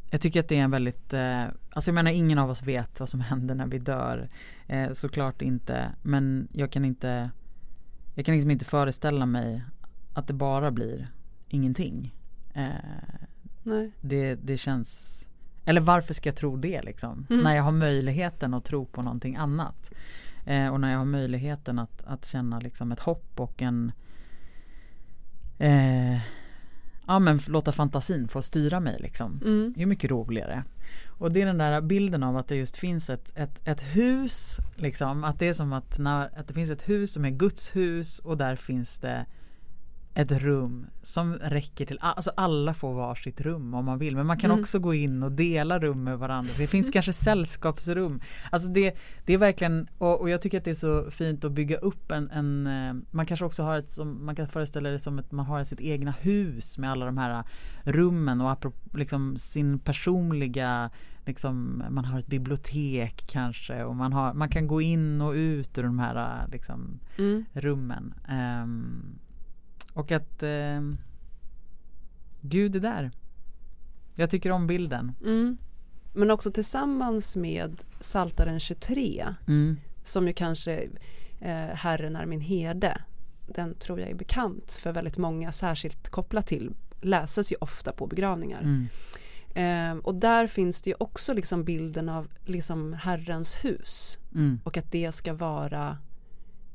jag 0.10 0.22
tycker 0.22 0.40
att 0.40 0.48
det 0.48 0.58
är 0.58 0.64
en 0.64 0.72
väldigt, 0.72 1.14
eh, 1.14 1.44
alltså 1.44 1.90
jag 1.90 1.96
menar 1.96 2.12
ingen 2.12 2.40
av 2.40 2.50
oss 2.50 2.64
vet 2.64 3.00
vad 3.00 3.10
som 3.10 3.22
händer 3.22 3.56
när 3.56 3.68
vi 3.68 3.80
dör. 3.80 4.30
Eh, 4.68 4.92
såklart 4.92 5.42
inte, 5.42 5.92
men 6.02 6.48
jag 6.52 6.72
kan 6.72 6.86
inte, 6.86 7.30
jag 8.16 8.26
kan 8.26 8.36
liksom 8.36 8.52
inte 8.52 8.66
föreställa 8.66 9.26
mig 9.26 9.64
att 10.14 10.28
det 10.28 10.34
bara 10.34 10.72
blir 10.72 11.08
ingenting. 11.48 12.16
Eh, 12.54 12.70
Nej. 13.64 13.92
Det, 14.02 14.36
det 14.36 14.58
känns 14.58 15.18
eller 15.68 15.82
varför 15.82 16.14
ska 16.14 16.30
jag 16.30 16.36
tro 16.36 16.58
det 16.58 16.82
liksom? 16.82 17.28
Mm. 17.30 17.44
När 17.44 17.56
jag 17.56 17.64
har 17.64 17.72
möjligheten 17.72 18.54
att 18.54 18.66
tro 18.66 18.86
på 18.86 19.02
någonting 19.02 19.36
annat. 19.36 19.92
Eh, 20.46 20.68
och 20.68 20.82
när 20.82 20.92
jag 20.92 20.98
har 20.98 21.06
möjligheten 21.06 21.80
att, 21.80 22.04
att 22.06 22.26
känna 22.26 22.60
liksom 22.60 22.92
ett 22.92 23.00
hopp 23.00 23.40
och 23.40 23.62
en 23.62 23.92
eh, 25.58 26.20
Ja 27.08 27.20
men 27.20 27.40
låta 27.48 27.72
fantasin 27.72 28.28
få 28.28 28.42
styra 28.42 28.80
mig 28.80 28.98
liksom. 29.00 29.42
Mm. 29.46 29.74
Det 29.76 29.82
är 29.82 29.86
mycket 29.86 30.12
roligare. 30.12 30.64
Och 31.08 31.32
det 31.32 31.42
är 31.42 31.46
den 31.46 31.58
där 31.58 31.82
bilden 31.82 32.24
av 32.24 32.38
att 32.38 32.48
det 32.48 32.56
just 32.56 32.78
finns 32.78 33.10
ett, 33.10 33.38
ett, 33.38 33.68
ett 33.68 33.82
hus 33.82 34.58
liksom. 34.76 35.24
Att 35.24 35.40
det 35.40 35.48
är 35.48 35.54
som 35.54 35.74
att, 35.74 35.98
när, 35.98 36.40
att 36.40 36.48
det 36.48 36.54
finns 36.54 36.70
ett 36.70 36.90
hus 36.90 37.14
som 37.14 37.26
är 37.26 37.30
Guds 37.30 37.76
hus 37.76 38.20
och 38.20 38.38
där 38.38 38.56
finns 38.56 38.98
det 38.98 39.26
ett 40.18 40.32
rum 40.32 40.88
som 41.02 41.34
räcker 41.34 41.86
till, 41.86 41.98
alltså 42.02 42.32
alla 42.36 42.74
får 42.74 42.94
varsitt 42.94 43.42
rum 43.42 43.74
om 43.74 43.86
man 43.86 44.00
vill 44.00 44.16
men 44.16 44.26
man 44.26 44.38
kan 44.38 44.52
mm. 44.52 44.62
också 44.62 44.80
gå 44.80 44.94
in 44.94 45.24
och 45.24 45.32
dela 45.32 45.80
rum 45.80 46.04
med 46.04 46.20
varandra. 46.20 46.54
Det 46.58 46.68
finns 46.68 46.90
kanske 46.90 47.14
sällskapsrum. 47.14 48.22
Alltså 48.52 48.72
det, 48.72 48.98
det 49.26 49.34
är 49.34 49.38
verkligen, 49.38 49.88
och, 49.98 50.22
och, 50.22 50.30
jag 50.30 50.42
tycker 50.42 50.58
att 50.58 50.64
det 50.64 50.72
är 50.72 50.76
så 50.76 51.12
fint 51.12 51.44
att 51.44 51.52
bygga 51.52 51.78
upp 51.78 52.12
en, 52.12 52.30
en 52.30 52.68
eh, 52.68 52.94
man 53.12 53.26
kanske 53.26 53.46
också 53.46 53.64
har 53.64 53.78
ett, 53.78 53.92
som, 53.92 54.26
man 54.26 54.36
kan 54.36 54.48
föreställa 54.48 54.90
det 54.90 55.00
som 55.00 55.20
att 55.20 55.32
man 55.32 55.46
har 55.46 55.64
sitt 55.64 55.82
egna 55.82 56.12
hus 56.12 56.78
med 56.78 56.92
alla 56.92 57.06
de 57.06 57.18
här 57.18 57.44
rummen 57.84 58.42
och 58.42 58.66
liksom 58.94 59.38
sin 59.38 59.80
personliga 59.80 60.90
Liksom, 61.26 61.84
man 61.90 62.06
har 62.06 62.20
ett 62.20 62.28
bibliotek 62.28 63.28
kanske 63.28 63.84
och 63.84 63.96
man, 63.96 64.14
har, 64.14 64.34
man 64.34 64.50
kan 64.50 64.68
gå 64.68 64.82
in 64.82 65.22
och 65.22 65.34
ut 65.34 65.78
ur 65.78 65.84
de 65.84 66.00
här 66.00 66.48
liksom, 66.52 67.00
mm. 67.18 67.46
rummen. 67.54 68.14
Um, 68.64 69.20
och 69.98 70.12
att 70.12 70.44
eh, 70.44 70.82
Gud 72.42 72.76
är 72.76 72.80
där. 72.80 73.12
Jag 74.16 74.30
tycker 74.30 74.52
om 74.52 74.68
bilden. 74.68 75.12
Mm. 75.26 75.58
Men 76.14 76.32
också 76.32 76.52
tillsammans 76.52 77.36
med 77.36 77.84
Saltaren 78.00 78.60
23 78.60 79.26
mm. 79.48 79.78
som 80.04 80.28
ju 80.28 80.34
kanske 80.34 80.90
eh, 81.42 81.68
Herren 81.74 82.16
är 82.16 82.26
min 82.26 82.42
herde. 82.42 83.02
Den 83.48 83.76
tror 83.76 84.00
jag 84.00 84.10
är 84.10 84.16
bekant 84.16 84.74
för 84.74 84.92
väldigt 84.92 85.18
många, 85.18 85.52
särskilt 85.52 86.10
kopplat 86.10 86.48
till, 86.48 86.74
läses 87.02 87.52
ju 87.52 87.56
ofta 87.60 87.92
på 87.92 88.08
begravningar. 88.08 88.62
Mm. 88.62 88.88
Eh, 89.56 90.04
och 90.04 90.16
där 90.16 90.48
finns 90.48 90.82
det 90.82 90.90
ju 90.90 90.96
också 91.00 91.34
liksom 91.34 91.64
bilden 91.64 92.10
av 92.10 92.28
liksom 92.46 92.94
Herrens 92.94 93.56
hus 93.56 94.20
mm. 94.34 94.60
och 94.64 94.78
att 94.78 94.92
det 94.92 95.12
ska 95.12 95.34
vara 95.34 95.98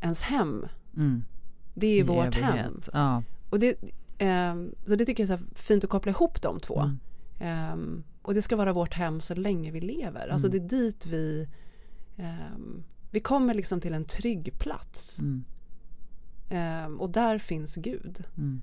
ens 0.00 0.22
hem. 0.22 0.66
Mm. 0.96 1.24
Det 1.74 1.86
är 1.86 1.98
I 1.98 2.02
vårt 2.02 2.26
evighet. 2.26 2.54
hem. 2.54 2.80
Ja. 2.92 3.22
Och 3.50 3.58
det, 3.58 3.70
eh, 4.18 4.54
så 4.86 4.96
det 4.96 5.04
tycker 5.04 5.26
jag 5.26 5.40
är 5.40 5.44
fint 5.54 5.84
att 5.84 5.90
koppla 5.90 6.10
ihop 6.12 6.42
de 6.42 6.60
två. 6.60 6.80
Mm. 7.40 7.98
Eh, 7.98 8.02
och 8.22 8.34
det 8.34 8.42
ska 8.42 8.56
vara 8.56 8.72
vårt 8.72 8.94
hem 8.94 9.20
så 9.20 9.34
länge 9.34 9.70
vi 9.70 9.80
lever. 9.80 10.28
Alltså 10.28 10.46
mm. 10.46 10.58
det 10.58 10.76
är 10.76 10.78
dit 10.78 11.06
vi 11.06 11.48
eh, 12.16 12.58
Vi 13.10 13.20
kommer 13.20 13.54
liksom 13.54 13.80
till 13.80 13.94
en 13.94 14.04
trygg 14.04 14.52
plats. 14.58 15.20
Mm. 15.20 15.44
Ehm, 16.50 17.00
och 17.00 17.10
där 17.10 17.38
finns 17.38 17.76
Gud. 17.76 18.24
Mm. 18.36 18.62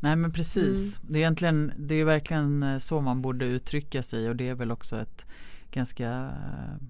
Nej 0.00 0.16
men 0.16 0.32
precis. 0.32 0.98
Mm. 0.98 1.12
Det 1.12 1.18
är 1.18 1.20
egentligen 1.20 1.72
Det 1.78 1.94
är 1.94 2.04
verkligen 2.04 2.62
eh, 2.62 2.78
så 2.78 3.00
man 3.00 3.22
borde 3.22 3.44
uttrycka 3.44 4.02
sig 4.02 4.28
och 4.28 4.36
det 4.36 4.48
är 4.48 4.54
väl 4.54 4.70
också 4.70 5.00
ett 5.00 5.24
ganska 5.70 6.10
eh, 6.10 6.86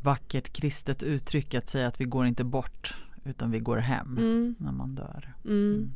vackert 0.00 0.52
kristet 0.52 1.02
uttryck 1.02 1.54
att 1.54 1.68
säga 1.68 1.88
att 1.88 2.00
vi 2.00 2.04
går 2.04 2.26
inte 2.26 2.44
bort 2.44 2.94
utan 3.24 3.50
vi 3.50 3.58
går 3.58 3.76
hem 3.76 4.18
mm. 4.18 4.54
när 4.58 4.72
man 4.72 4.94
dör. 4.94 5.34
Mm. 5.44 5.74
mm. 5.74 5.92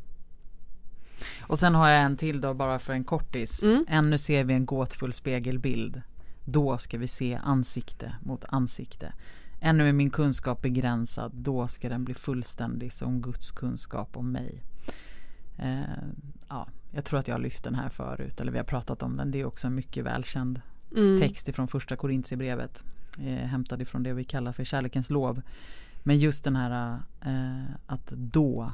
Och 1.40 1.58
sen 1.58 1.74
har 1.74 1.88
jag 1.88 2.02
en 2.02 2.16
till 2.16 2.40
då 2.40 2.54
bara 2.54 2.78
för 2.78 2.92
en 2.92 3.04
kortis. 3.04 3.62
Mm. 3.62 3.84
Ännu 3.88 4.18
ser 4.18 4.44
vi 4.44 4.54
en 4.54 4.66
gåtfull 4.66 5.12
spegelbild. 5.12 6.02
Då 6.44 6.78
ska 6.78 6.98
vi 6.98 7.08
se 7.08 7.34
ansikte 7.44 8.14
mot 8.22 8.44
ansikte. 8.48 9.12
Ännu 9.60 9.88
är 9.88 9.92
min 9.92 10.10
kunskap 10.10 10.62
begränsad. 10.62 11.32
Då 11.34 11.68
ska 11.68 11.88
den 11.88 12.04
bli 12.04 12.14
fullständig 12.14 12.92
som 12.92 13.22
Guds 13.22 13.50
kunskap 13.50 14.16
om 14.16 14.32
mig. 14.32 14.62
Eh, 15.58 15.80
ja, 16.48 16.68
jag 16.90 17.04
tror 17.04 17.20
att 17.20 17.28
jag 17.28 17.34
har 17.34 17.40
lyft 17.40 17.64
den 17.64 17.74
här 17.74 17.88
förut. 17.88 18.40
Eller 18.40 18.52
vi 18.52 18.58
har 18.58 18.64
pratat 18.64 19.02
om 19.02 19.16
den. 19.16 19.30
Det 19.30 19.40
är 19.40 19.44
också 19.44 19.66
en 19.66 19.74
mycket 19.74 20.04
välkänd 20.04 20.60
mm. 20.96 21.18
text 21.18 21.48
ifrån 21.48 21.68
första 21.68 21.96
Korintierbrevet. 21.96 22.84
Eh, 23.18 23.46
hämtad 23.46 23.82
ifrån 23.82 24.02
det 24.02 24.12
vi 24.12 24.24
kallar 24.24 24.52
för 24.52 24.64
kärlekens 24.64 25.10
lov. 25.10 25.42
Men 26.02 26.18
just 26.18 26.44
den 26.44 26.56
här 26.56 27.00
eh, 27.20 27.74
att 27.86 28.06
då 28.16 28.72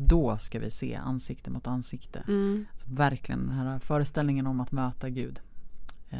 Då 0.00 0.38
ska 0.38 0.58
vi 0.58 0.70
se 0.70 0.94
ansikte 0.94 1.50
mot 1.50 1.66
ansikte. 1.66 2.18
Mm. 2.28 2.66
Så 2.76 2.86
verkligen 2.94 3.40
den 3.46 3.56
här 3.56 3.78
föreställningen 3.78 4.46
om 4.46 4.60
att 4.60 4.72
möta 4.72 5.08
Gud. 5.08 5.40
Eh, 6.10 6.18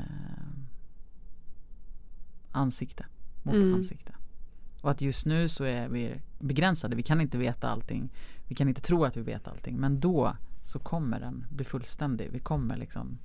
ansikte 2.51 3.07
mot 3.43 3.55
Mm. 3.55 3.75
ansikte. 3.75 4.15
Och 4.81 4.91
att 4.91 5.01
just 5.01 5.27
nu 5.27 5.49
så 5.49 5.65
är 5.65 5.89
vi 5.89 6.15
begränsade. 6.39 6.97
Vi 6.97 7.03
kan 7.03 7.21
inte 7.21 7.39
veta 7.39 7.69
allting. 7.69 8.09
Vi 8.49 8.55
kan 8.55 8.69
inte 8.69 8.81
tro 8.83 9.05
att 9.05 9.17
vi 9.17 9.23
vet 9.23 9.49
allting. 9.49 9.77
Men 9.77 10.01
då 10.01 10.37
så 10.63 10.79
kommer 10.79 11.21
den 11.21 11.45
bli 11.51 11.65
fullständig. 11.65 12.29
Vi 12.33 12.39
kommer 12.39 12.77
liksom 12.77 13.19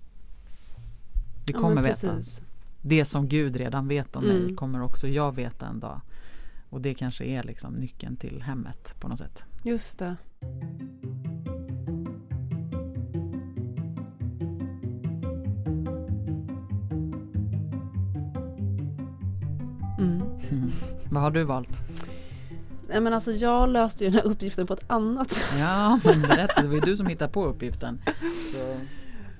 Vi 1.46 1.54
Ja, 1.54 1.60
kommer 1.60 1.76
men 1.76 1.84
veta. 1.84 2.16
Det 2.82 3.06
som 3.06 3.28
Gud 3.28 3.56
redan 3.56 3.88
vet 3.88 4.16
om 4.16 4.24
mig 4.24 4.38
Mm. 4.44 4.56
kommer 4.56 4.82
också 4.82 5.08
jag 5.08 5.36
veta 5.36 5.68
en 5.68 5.80
dag. 5.80 6.02
Och 6.74 6.82
det 6.82 6.94
kanske 6.94 7.26
är 7.26 7.44
liksom 7.44 7.74
nyckeln 7.74 8.18
till 8.18 8.42
hemmet 8.42 8.96
på 9.00 9.08
något 9.08 9.20
sätt. 9.20 9.44
Just 9.64 10.00
det. 10.00 10.16
Mm. 20.00 20.22
Vad 21.12 21.24
har 21.24 21.32
du 21.32 21.44
valt? 21.44 21.82
Nej, 22.88 23.02
men 23.02 23.14
alltså 23.14 23.32
jag 23.32 23.70
löste 23.70 24.04
ju 24.04 24.10
den 24.10 24.20
här 24.20 24.26
uppgiften 24.26 24.68
på 24.68 24.74
ett 24.74 24.84
annat 24.88 25.32
sätt. 25.32 25.44
Ja, 25.60 26.00
men 26.04 26.22
berätta. 26.22 26.62
Det 26.62 26.68
var 26.68 26.76
ju 26.76 26.82
du 26.82 26.98
som 26.98 27.08
hittade 27.08 27.32
på 27.32 27.46
uppgiften. 27.46 28.02
Så. 28.54 28.80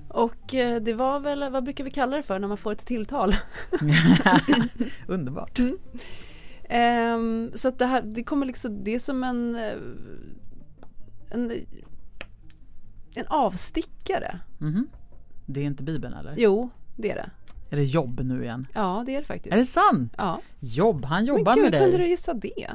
Och 0.08 0.54
eh, 0.54 0.82
det 0.82 0.94
var 0.94 1.20
väl, 1.20 1.50
vad 1.50 1.64
brukar 1.64 1.84
vi 1.84 1.90
kalla 1.90 2.16
det 2.16 2.22
för 2.22 2.38
när 2.38 2.48
man 2.48 2.56
får 2.56 2.72
ett 2.72 2.86
tilltal? 2.86 3.36
Underbart. 5.06 5.60
Ehm, 6.68 7.50
så 7.54 7.68
att 7.68 7.78
det 7.78 7.86
här, 7.86 8.02
det 8.02 8.22
kommer 8.22 8.46
liksom, 8.46 8.84
det 8.84 8.94
är 8.94 8.98
som 8.98 9.24
en, 9.24 9.54
eh, 9.54 9.72
en, 11.30 11.52
en 13.14 13.26
avstickare. 13.28 14.40
Mhm. 14.58 14.88
Det 15.46 15.60
är 15.60 15.64
inte 15.64 15.82
Bibeln 15.82 16.14
eller? 16.14 16.34
Jo, 16.36 16.70
det 16.96 17.10
är 17.10 17.14
det. 17.14 17.30
Är 17.70 17.76
det 17.76 17.84
jobb 17.84 18.20
nu 18.20 18.42
igen? 18.44 18.66
Ja, 18.74 19.02
det 19.06 19.14
är 19.16 19.20
det 19.20 19.26
faktiskt. 19.26 19.52
Är 19.54 19.58
det 19.58 19.64
sant? 19.64 20.14
Ja. 20.18 20.40
Jobb, 20.60 21.04
han 21.04 21.16
Men 21.24 21.26
jobbar 21.26 21.54
gud, 21.54 21.62
med 21.62 21.72
hur 21.72 21.78
dig. 21.78 21.80
kunde 21.90 21.96
du 22.04 22.08
gissa 22.10 22.34
det? 22.34 22.66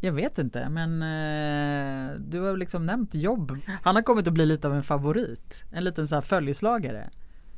Jag 0.00 0.12
vet 0.12 0.38
inte 0.38 0.68
men 0.68 1.02
eh, 1.02 2.14
du 2.18 2.40
har 2.40 2.56
liksom 2.56 2.86
nämnt 2.86 3.14
jobb. 3.14 3.58
Han 3.82 3.94
har 3.94 4.02
kommit 4.02 4.26
att 4.26 4.32
bli 4.34 4.46
lite 4.46 4.66
av 4.68 4.74
en 4.74 4.82
favorit. 4.82 5.64
En 5.72 5.84
liten 5.84 6.08
så 6.08 6.14
här 6.14 6.22
följeslagare. 6.22 7.10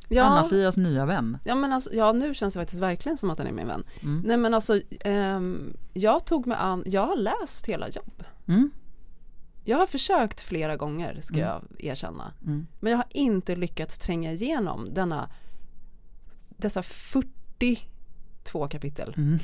Ja, 0.09 0.23
Anna-Fias 0.23 0.77
nya 0.77 1.05
vän. 1.05 1.37
ja, 1.43 1.55
men 1.55 1.73
alltså, 1.73 1.93
ja, 1.93 2.11
nu 2.11 2.33
känns 2.33 2.53
det 2.53 2.59
faktiskt 2.59 2.81
verkligen 2.81 3.17
som 3.17 3.29
att 3.29 3.37
han 3.37 3.47
är 3.47 3.51
min 3.51 3.67
vän. 3.67 3.83
Mm. 4.01 4.21
Nej 4.25 4.37
men 4.37 4.53
alltså, 4.53 4.81
ehm, 4.99 5.73
jag 5.93 6.25
tog 6.25 6.47
mig 6.47 6.57
an, 6.61 6.83
jag 6.85 7.07
har 7.07 7.15
läst 7.15 7.65
hela 7.65 7.89
jobb. 7.89 8.23
Mm. 8.47 8.71
Jag 9.63 9.77
har 9.77 9.87
försökt 9.87 10.41
flera 10.41 10.75
gånger 10.75 11.21
ska 11.21 11.35
Mm. 11.35 11.47
jag 11.47 11.63
erkänna. 11.79 12.33
Mm. 12.45 12.67
Men 12.79 12.91
jag 12.91 12.97
har 12.97 13.05
inte 13.09 13.55
lyckats 13.55 13.97
tränga 13.99 14.31
igenom 14.31 14.93
denna, 14.93 15.29
dessa 16.49 16.83
42 16.83 18.67
kapitel. 18.67 19.13
Mm. 19.17 19.39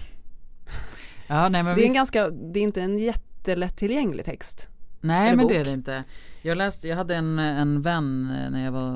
Ja, 1.27 1.49
nej, 1.49 1.63
men 1.63 1.75
Det 1.75 1.83
är 1.83 1.87
en 1.87 1.93
ganska, 1.93 2.29
det 2.29 2.59
är 2.59 2.63
inte 2.63 2.81
en 2.81 2.97
jättelättillgänglig 2.97 4.25
text. 4.25 4.69
Nej 5.03 5.27
eller 5.27 5.35
men 5.37 5.43
bok. 5.43 5.51
det 5.51 5.57
är 5.59 5.65
det 5.65 5.71
inte. 5.73 6.03
Jag 6.41 6.57
läste, 6.57 6.87
jag 6.87 6.95
hade 6.97 7.15
en, 7.15 7.39
en 7.39 7.81
vän 7.81 8.31
eh, 8.43 8.51
när 8.51 8.65
jag 8.65 8.71
var 8.71 8.91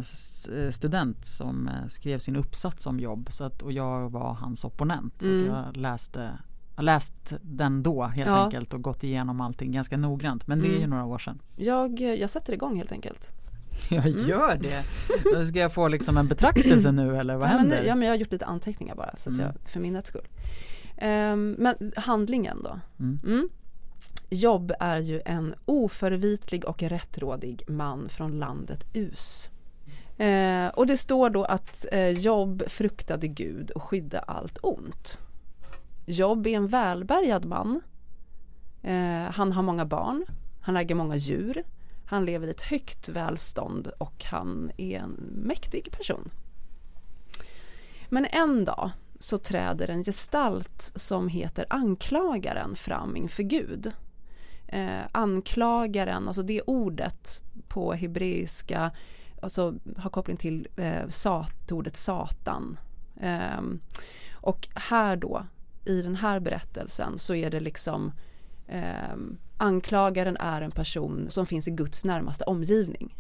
eh, 0.58 0.70
student 0.70 1.26
som 1.26 1.68
eh, 1.68 1.88
skrev 1.90 2.20
sin 2.20 2.36
uppsats 2.36 2.88
om 2.88 3.00
jobb 3.00 3.28
så 3.32 3.44
att, 3.44 3.62
och 3.62 3.72
jag 3.72 4.10
var 4.12 4.34
hans 4.34 4.64
opponent. 4.64 5.14
Så 5.20 5.28
Mm. 5.30 5.52
att 5.54 5.66
jag 5.66 5.78
läste 5.78 6.32
jag 6.76 6.84
läst 6.84 7.34
den 7.42 7.84
då 7.84 8.04
helt 8.04 8.30
Ja. 8.30 8.44
enkelt 8.46 8.74
och 8.74 8.82
gått 8.82 9.04
igenom 9.04 9.42
allting 9.42 9.72
ganska 9.72 9.98
noggrant. 9.98 10.48
Men 10.48 10.60
det 10.60 10.68
är 10.68 10.72
ju 10.72 10.78
Mm. 10.78 10.90
några 10.90 11.06
år 11.06 11.18
sedan. 11.18 11.40
Jag, 11.56 12.00
jag 12.02 12.30
sätter 12.30 12.54
igång 12.54 12.78
helt 12.78 12.92
enkelt. 12.92 13.28
Jag 13.90 14.08
gör 14.08 14.58
det. 14.62 14.84
Men 15.34 15.46
Ska 15.46 15.60
jag 15.60 15.74
få 15.74 15.88
liksom 15.88 16.18
en 16.18 16.28
betraktelse 16.28 16.92
nu 16.92 17.18
eller 17.18 17.36
vad 17.36 17.48
ja, 17.48 17.52
men, 17.52 17.60
händer? 17.60 17.84
ja 17.84 17.96
men 17.96 18.08
jag 18.08 18.14
har 18.14 18.18
gjort 18.20 18.32
lite 18.32 18.46
anteckningar 18.46 18.96
bara 18.96 19.16
så 19.18 19.30
att 19.30 19.36
Mm. 19.36 19.46
jag, 19.46 19.72
för 19.72 19.80
minnets 19.80 20.08
skull. 20.10 20.28
Ehm, 20.98 21.56
men 21.60 21.76
handlingen 21.96 22.64
då? 22.64 22.80
Mm. 23.00 23.50
Jobb 24.30 24.74
är 24.80 24.98
ju 24.98 25.22
en 25.26 25.56
oförvitlig 25.66 26.66
och 26.66 26.84
rättrådig 26.84 27.64
man 27.68 28.10
från 28.10 28.40
landet 28.40 28.86
Us. 28.94 29.50
Eh, 30.18 30.68
och 30.68 30.88
det 30.88 30.98
står 30.98 31.30
då 31.30 31.44
att 31.44 31.86
eh, 31.92 32.10
Jobb 32.10 32.64
fruktade 32.68 33.28
Gud 33.28 33.72
och 33.72 33.84
skydde 33.84 34.20
allt 34.20 34.58
ont. 34.62 35.20
Jobb 36.06 36.48
är 36.48 36.52
en 36.52 36.68
välbärgad 36.68 37.46
man. 37.46 37.82
Eh, 38.84 39.32
han 39.32 39.52
har 39.52 39.64
många 39.64 39.86
barn, 39.86 40.26
han 40.62 40.78
äger 40.78 40.96
många 40.96 41.16
djur, 41.16 41.64
han 42.06 42.26
lever 42.26 42.48
i 42.48 42.52
ett 42.52 42.62
högt 42.62 43.10
välstånd 43.10 43.88
och 43.98 44.24
han 44.24 44.72
är 44.78 45.00
en 45.00 45.42
mäktig 45.44 45.92
person. 45.92 46.30
Men 48.10 48.26
en 48.26 48.66
dag 48.66 48.92
så 49.20 49.38
träder 49.38 49.90
en 49.90 50.04
gestalt 50.04 50.92
som 50.96 51.28
heter 51.28 51.66
anklagaren 51.70 52.76
fram 52.76 53.16
inför 53.16 53.44
Gud. 53.44 53.94
Eh, 54.68 55.02
anklagaren, 55.12 56.28
alltså 56.28 56.44
det 56.44 56.62
ordet 56.62 57.44
på 57.68 57.94
hebreiska 57.94 58.92
alltså, 59.42 59.76
har 59.98 60.10
koppling 60.10 60.38
till 60.38 60.68
eh, 60.76 61.08
sat, 61.10 61.72
ordet 61.72 61.96
satan. 61.96 62.80
Eh, 63.20 63.62
och 64.34 64.68
här 64.76 65.16
då, 65.16 65.46
i 65.86 66.02
den 66.02 66.16
här 66.16 66.40
berättelsen 66.40 67.20
så 67.20 67.36
är 67.36 67.50
det 67.50 67.60
liksom 67.60 68.12
eh, 68.68 69.16
anklagaren 69.58 70.38
är 70.38 70.62
en 70.62 70.72
person 70.72 71.26
som 71.30 71.46
finns 71.46 71.68
i 71.68 71.72
Guds 71.72 72.06
närmaste 72.06 72.44
omgivning. 72.44 73.16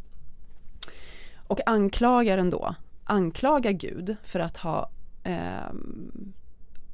Och 1.48 1.60
anklagaren 1.66 2.50
då 2.50 2.76
anklagar 3.04 3.72
Gud 3.72 4.16
för 4.24 4.40
att 4.40 4.58
ha 4.58 4.90
ehm, 5.24 6.34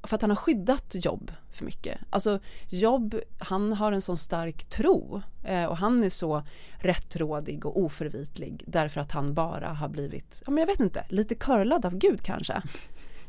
för 0.03 0.15
att 0.15 0.21
han 0.21 0.31
har 0.31 0.35
skyddat 0.35 0.95
Jobb 0.99 1.31
för 1.51 1.65
mycket. 1.65 1.97
Alltså 2.09 2.39
Jobb, 2.69 3.15
han 3.39 3.73
har 3.73 3.91
en 3.91 4.01
sån 4.01 4.17
stark 4.17 4.65
tro 4.65 5.21
eh, 5.43 5.65
och 5.65 5.77
han 5.77 6.03
är 6.03 6.09
så 6.09 6.43
rättrådig 6.79 7.65
och 7.65 7.79
oförvitlig 7.79 8.63
därför 8.67 9.01
att 9.01 9.11
han 9.11 9.33
bara 9.33 9.67
har 9.67 9.89
blivit, 9.89 10.41
ja 10.45 10.51
men 10.51 10.57
jag 10.61 10.67
vet 10.67 10.79
inte, 10.79 11.05
lite 11.09 11.35
curlad 11.35 11.85
av 11.85 11.95
Gud 11.95 12.21
kanske. 12.21 12.61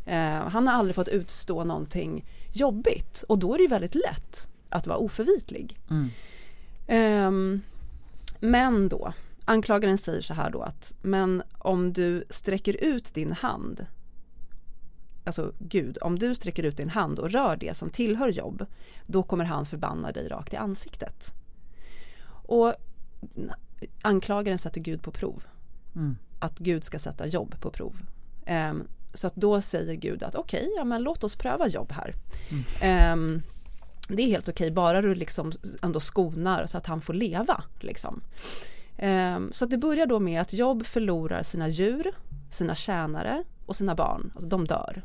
Eh, 0.07 0.49
han 0.49 0.67
har 0.69 0.75
aldrig 0.75 0.95
fått 0.95 1.09
utstå 1.09 1.65
någonting 1.65 2.25
jobbigt 2.53 3.25
och 3.29 3.39
då 3.39 3.55
är 3.55 3.59
det 3.59 3.63
ju 3.63 3.69
väldigt 3.69 3.95
lätt 3.95 4.49
att 4.69 4.87
vara 4.87 4.99
oförvitlig. 4.99 5.79
Mm. 5.91 6.11
Ehm, 6.87 7.61
men 8.41 8.89
då, 8.89 9.13
anklagaren 9.45 9.99
säger 9.99 10.21
så 10.21 10.35
här 10.35 10.51
då 10.51 10.63
att 10.63 10.95
men 11.03 11.43
om 11.59 11.93
du 11.93 12.25
sträcker 12.31 12.85
ut 12.85 13.15
din 13.15 13.33
hand 13.33 13.87
Alltså 15.25 15.53
Gud, 15.59 15.99
om 16.01 16.19
du 16.19 16.35
sträcker 16.35 16.63
ut 16.63 16.77
din 16.77 16.91
hand 16.91 17.19
och 17.19 17.31
rör 17.31 17.57
det 17.57 17.77
som 17.77 17.91
tillhör 17.91 18.29
jobb 18.29 18.67
då 19.07 19.23
kommer 19.23 19.45
han 19.45 19.67
förbanna 19.67 20.13
dig 20.13 20.29
rakt 20.29 20.53
i 20.53 20.57
ansiktet. 20.57 21.33
Och 22.47 22.75
anklagaren 24.03 24.59
sätter 24.59 24.81
Gud 24.81 25.03
på 25.03 25.11
prov. 25.11 25.43
Mm. 25.95 26.17
Att 26.39 26.59
Gud 26.59 26.85
ska 26.85 26.99
sätta 26.99 27.27
jobb 27.27 27.61
på 27.61 27.71
prov. 27.71 27.97
Ehm, 28.47 28.89
så 29.15 29.27
att 29.27 29.35
då 29.37 29.61
säger 29.61 29.95
Gud 29.95 30.23
att 30.23 30.35
okej, 30.35 30.71
ja 30.77 30.85
men 30.85 31.03
låt 31.03 31.25
oss 31.25 31.37
pröva 31.37 31.69
jobb 31.69 31.93
här. 31.93 32.15
Ehm, 32.83 33.43
det 34.09 34.23
är 34.23 34.27
helt 34.27 34.49
okej, 34.49 34.71
bara 34.71 35.01
du 35.01 35.15
liksom 35.15 35.53
ändå 35.83 36.01
skonar 36.01 36.67
så 36.67 36.79
att 36.79 36.87
han 36.87 37.01
får 37.01 37.15
leva. 37.15 37.65
Liksom. 37.81 38.21
Ehm, 38.97 39.53
så 39.53 39.65
att 39.65 39.71
det 39.71 39.79
börjar 39.79 40.07
då 40.07 40.21
med 40.21 40.41
att 40.41 40.53
Jobb 40.53 40.87
förlorar 40.87 41.43
sina 41.43 41.69
djur, 41.69 42.13
sina 42.51 42.75
tjänare 42.75 43.45
och 43.67 43.77
sina 43.77 43.95
barn, 43.95 44.31
alltså 44.35 44.49
de 44.49 44.67
dör. 44.67 45.03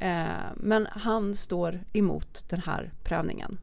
Ehm, 0.00 0.54
men 0.56 0.86
han 0.90 1.34
står 1.34 1.80
emot 1.92 2.44
den 2.48 2.60
här 2.60 2.92
prövningen. 3.04 3.58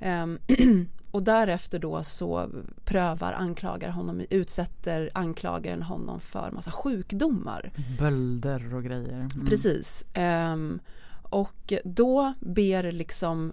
Ehm, 0.00 0.38
och 1.10 1.22
därefter 1.22 1.78
då 1.78 2.02
så 2.02 2.50
prövar 2.84 3.32
anklagar 3.32 3.90
honom, 3.90 4.22
utsätter 4.30 5.10
anklagaren 5.14 5.82
honom 5.82 6.20
för 6.20 6.50
massa 6.50 6.70
sjukdomar. 6.70 7.72
Bölder 7.98 8.74
och 8.74 8.84
grejer. 8.84 9.28
Mm. 9.34 9.46
Precis. 9.46 10.04
Ehm, 10.14 10.80
och 11.22 11.72
då 11.84 12.34
ber 12.40 12.92
liksom 12.92 13.52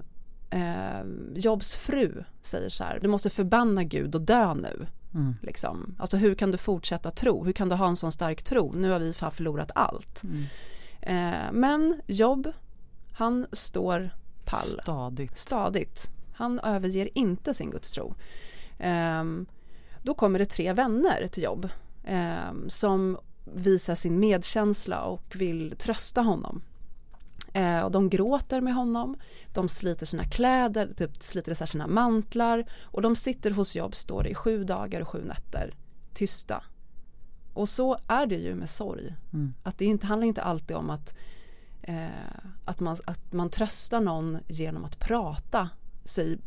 ehm, 0.50 1.34
Jobs 1.36 1.76
fru 1.76 2.24
säger 2.42 2.70
så 2.70 2.84
här, 2.84 3.00
du 3.02 3.08
måste 3.08 3.30
förbanna 3.30 3.84
Gud 3.84 4.16
och 4.16 4.22
dö 4.22 4.54
nu. 4.54 4.88
Mm. 5.14 5.36
Liksom. 5.42 5.96
Alltså 6.00 6.18
hur 6.18 6.36
kan 6.36 6.52
du 6.52 6.58
fortsätta 6.58 7.12
tro? 7.12 7.46
Hur 7.46 7.54
kan 7.54 7.70
du 7.70 7.76
ha 7.76 7.88
en 7.88 7.98
sån 7.98 8.12
stark 8.12 8.44
tro? 8.44 8.74
Nu 8.74 8.90
har 8.90 9.00
vi 9.00 9.14
fan 9.14 9.32
förlorat 9.32 9.72
allt. 9.76 10.24
Mm. 10.24 10.44
Eh, 11.08 11.52
men 11.52 12.02
Jobb, 12.08 12.54
han 13.14 13.48
står 13.52 14.10
pall 14.46 14.80
Stadigt. 14.84 15.38
stadigt. 15.38 16.10
Han 16.34 16.60
överger 16.60 17.18
inte 17.18 17.54
sin 17.54 17.72
gudstro. 17.72 18.16
Ehm, 18.80 19.46
då 20.04 20.14
kommer 20.14 20.40
det 20.40 20.46
tre 20.46 20.74
vänner 20.74 21.28
till 21.28 21.44
Jobb 21.44 21.70
ehm, 22.04 22.70
som 22.70 23.18
visar 23.44 23.96
sin 23.96 24.20
medkänsla 24.20 25.02
och 25.02 25.36
vill 25.36 25.76
trösta 25.78 26.22
honom. 26.22 26.62
Eh, 27.54 27.80
och 27.82 27.92
de 27.92 28.10
gråter 28.10 28.62
med 28.62 28.74
honom, 28.76 29.18
de 29.54 29.70
sliter 29.70 30.06
sina 30.06 30.24
kläder, 30.26 30.94
typ 30.94 31.24
sliter 31.24 31.52
isär 31.52 31.66
sina 31.66 31.88
mantlar 31.88 32.66
och 32.84 33.02
de 33.02 33.16
sitter 33.16 33.52
hos 33.52 33.76
jobb, 33.76 33.96
står 33.96 34.24
det, 34.24 34.30
i 34.30 34.36
sju 34.36 34.64
dagar 34.64 35.02
och 35.02 35.08
sju 35.08 35.24
nätter, 35.24 35.74
tysta. 36.14 36.64
Och 37.58 37.70
så 37.70 37.98
är 38.08 38.26
det 38.26 38.36
ju 38.36 38.56
med 38.56 38.70
sorg. 38.70 39.16
Mm. 39.34 39.54
Att 39.64 39.78
det 39.78 39.86
inte, 39.86 40.08
handlar 40.08 40.28
inte 40.28 40.42
alltid 40.42 40.76
om 40.76 40.90
att, 40.90 41.16
eh, 41.82 42.08
att, 42.66 42.80
man, 42.80 42.98
att 43.06 43.34
man 43.34 43.50
tröstar 43.50 44.02
någon 44.02 44.40
genom 44.48 44.86
att 44.86 45.00
prata 45.00 45.70
sig 46.06 46.40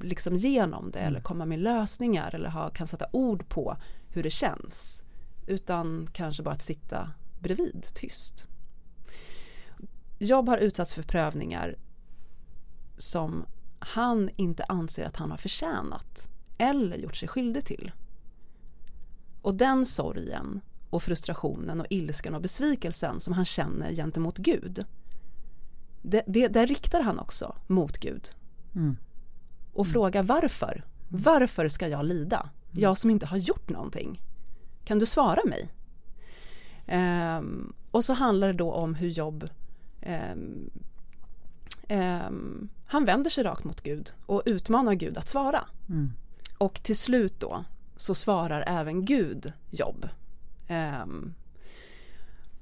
liksom 0.00 0.36
genom 0.36 0.90
det 0.90 0.98
eller 0.98 1.20
komma 1.20 1.46
med 1.46 1.58
lösningar 1.58 2.34
eller 2.34 2.48
ha, 2.48 2.70
kan 2.70 2.86
sätta 2.86 3.06
ord 3.12 3.48
på 3.48 3.76
hur 4.08 4.22
det 4.22 4.30
känns. 4.30 5.04
Utan 5.46 6.08
kanske 6.12 6.42
bara 6.42 6.54
att 6.54 6.62
sitta 6.62 7.10
bredvid 7.40 7.86
tyst. 7.94 8.46
Jobb 10.18 10.48
har 10.48 10.58
utsatts 10.58 10.94
för 10.94 11.02
prövningar 11.02 11.76
som 12.98 13.44
han 13.78 14.30
inte 14.36 14.64
anser 14.64 15.06
att 15.06 15.16
han 15.16 15.30
har 15.30 15.38
förtjänat 15.38 16.28
eller 16.58 16.96
gjort 16.96 17.16
sig 17.16 17.28
skyldig 17.28 17.64
till. 17.64 17.92
Och 19.48 19.54
den 19.54 19.86
sorgen 19.86 20.60
och 20.90 21.02
frustrationen 21.02 21.80
och 21.80 21.86
ilskan 21.90 22.34
och 22.34 22.40
besvikelsen 22.40 23.20
som 23.20 23.34
han 23.34 23.44
känner 23.44 23.92
gentemot 23.92 24.36
Gud 24.38 24.84
det, 26.02 26.22
det, 26.26 26.48
det 26.48 26.66
riktar 26.66 27.02
han 27.02 27.18
också 27.18 27.56
mot 27.66 27.98
Gud. 27.98 28.28
Mm. 28.74 28.96
Och 29.72 29.86
frågar 29.86 30.22
varför? 30.22 30.84
Varför 31.08 31.68
ska 31.68 31.88
jag 31.88 32.04
lida? 32.04 32.50
Jag 32.70 32.98
som 32.98 33.10
inte 33.10 33.26
har 33.26 33.36
gjort 33.36 33.68
någonting. 33.68 34.22
Kan 34.84 34.98
du 34.98 35.06
svara 35.06 35.40
mig? 35.44 35.68
Ehm, 36.86 37.72
och 37.90 38.04
så 38.04 38.12
handlar 38.12 38.46
det 38.46 38.58
då 38.58 38.72
om 38.72 38.94
hur 38.94 39.08
Jobb 39.08 39.48
ehm, 40.00 40.70
ehm, 41.88 42.68
han 42.86 43.04
vänder 43.04 43.30
sig 43.30 43.44
rakt 43.44 43.64
mot 43.64 43.80
Gud 43.80 44.12
och 44.26 44.42
utmanar 44.46 44.94
Gud 44.94 45.18
att 45.18 45.28
svara. 45.28 45.64
Mm. 45.88 46.12
Och 46.58 46.82
till 46.82 46.96
slut 46.96 47.40
då 47.40 47.64
så 48.00 48.14
svarar 48.14 48.64
även 48.66 49.04
Gud 49.04 49.52
Jobb. 49.70 50.08
Ehm, 50.68 51.34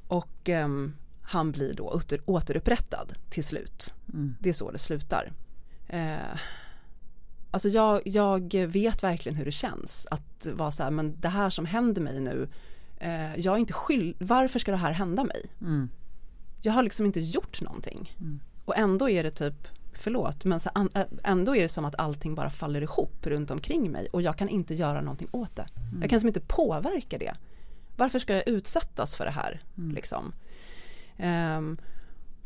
och 0.09 0.49
ehm, 0.49 0.95
han 1.23 1.53
blir 1.53 1.75
då 1.75 1.89
åter, 1.89 2.21
återupprättad 2.25 3.13
till 3.31 3.45
slut. 3.45 3.95
Mm. 4.13 4.37
Det 4.41 4.49
är 4.49 4.53
så 4.53 4.71
det 4.71 4.79
slutar. 4.79 5.33
Eh, 5.89 6.39
alltså 7.51 7.69
jag, 7.69 8.03
jag 8.05 8.67
vet 8.67 9.03
verkligen 9.03 9.37
hur 9.37 9.45
det 9.45 9.53
känns 9.53 10.07
att 10.11 10.47
vara 10.53 10.71
så 10.71 10.83
här, 10.83 10.91
men 10.91 11.21
det 11.21 11.29
här 11.29 11.51
som 11.51 11.67
händer 11.67 12.03
mig 12.03 12.21
nu, 12.21 12.49
eh, 12.97 13.37
jag 13.37 13.55
är 13.55 13.59
inte 13.59 13.73
skyld, 13.73 14.17
varför 14.19 14.59
ska 14.59 14.71
det 14.71 14.77
här 14.77 14.93
hända 14.93 15.25
mig? 15.25 15.47
Mm. 15.61 15.89
Jag 16.63 16.73
har 16.73 16.83
liksom 16.83 17.07
inte 17.07 17.21
gjort 17.21 17.61
någonting. 17.61 18.17
Mm. 18.21 18.41
Och 18.65 18.77
ändå 18.77 19.11
är 19.11 19.23
det 19.23 19.31
typ, 19.31 19.69
förlåt, 19.99 20.45
men 20.45 20.61
så, 20.61 20.71
ändå 21.25 21.57
är 21.57 21.63
det 21.63 21.69
som 21.69 21.85
att 21.85 21.95
allting 21.99 22.35
bara 22.35 22.51
faller 22.51 22.81
ihop 22.81 23.27
runt 23.27 23.51
omkring 23.51 23.93
mig 23.93 24.09
och 24.13 24.23
jag 24.23 24.37
kan 24.37 24.49
inte 24.49 24.75
göra 24.75 25.01
någonting 25.01 25.29
åt 25.33 25.57
det. 25.57 25.67
Jag 26.01 26.11
kan 26.11 26.21
som 26.21 26.29
inte 26.29 26.41
påverka 26.41 27.19
det. 27.19 27.35
Varför 27.97 28.19
ska 28.19 28.35
jag 28.35 28.49
utsättas 28.49 29.15
för 29.15 29.25
det 29.25 29.31
här? 29.31 29.63
Mm. 29.79 29.95
Liksom? 29.95 30.33
Ehm, 31.17 31.79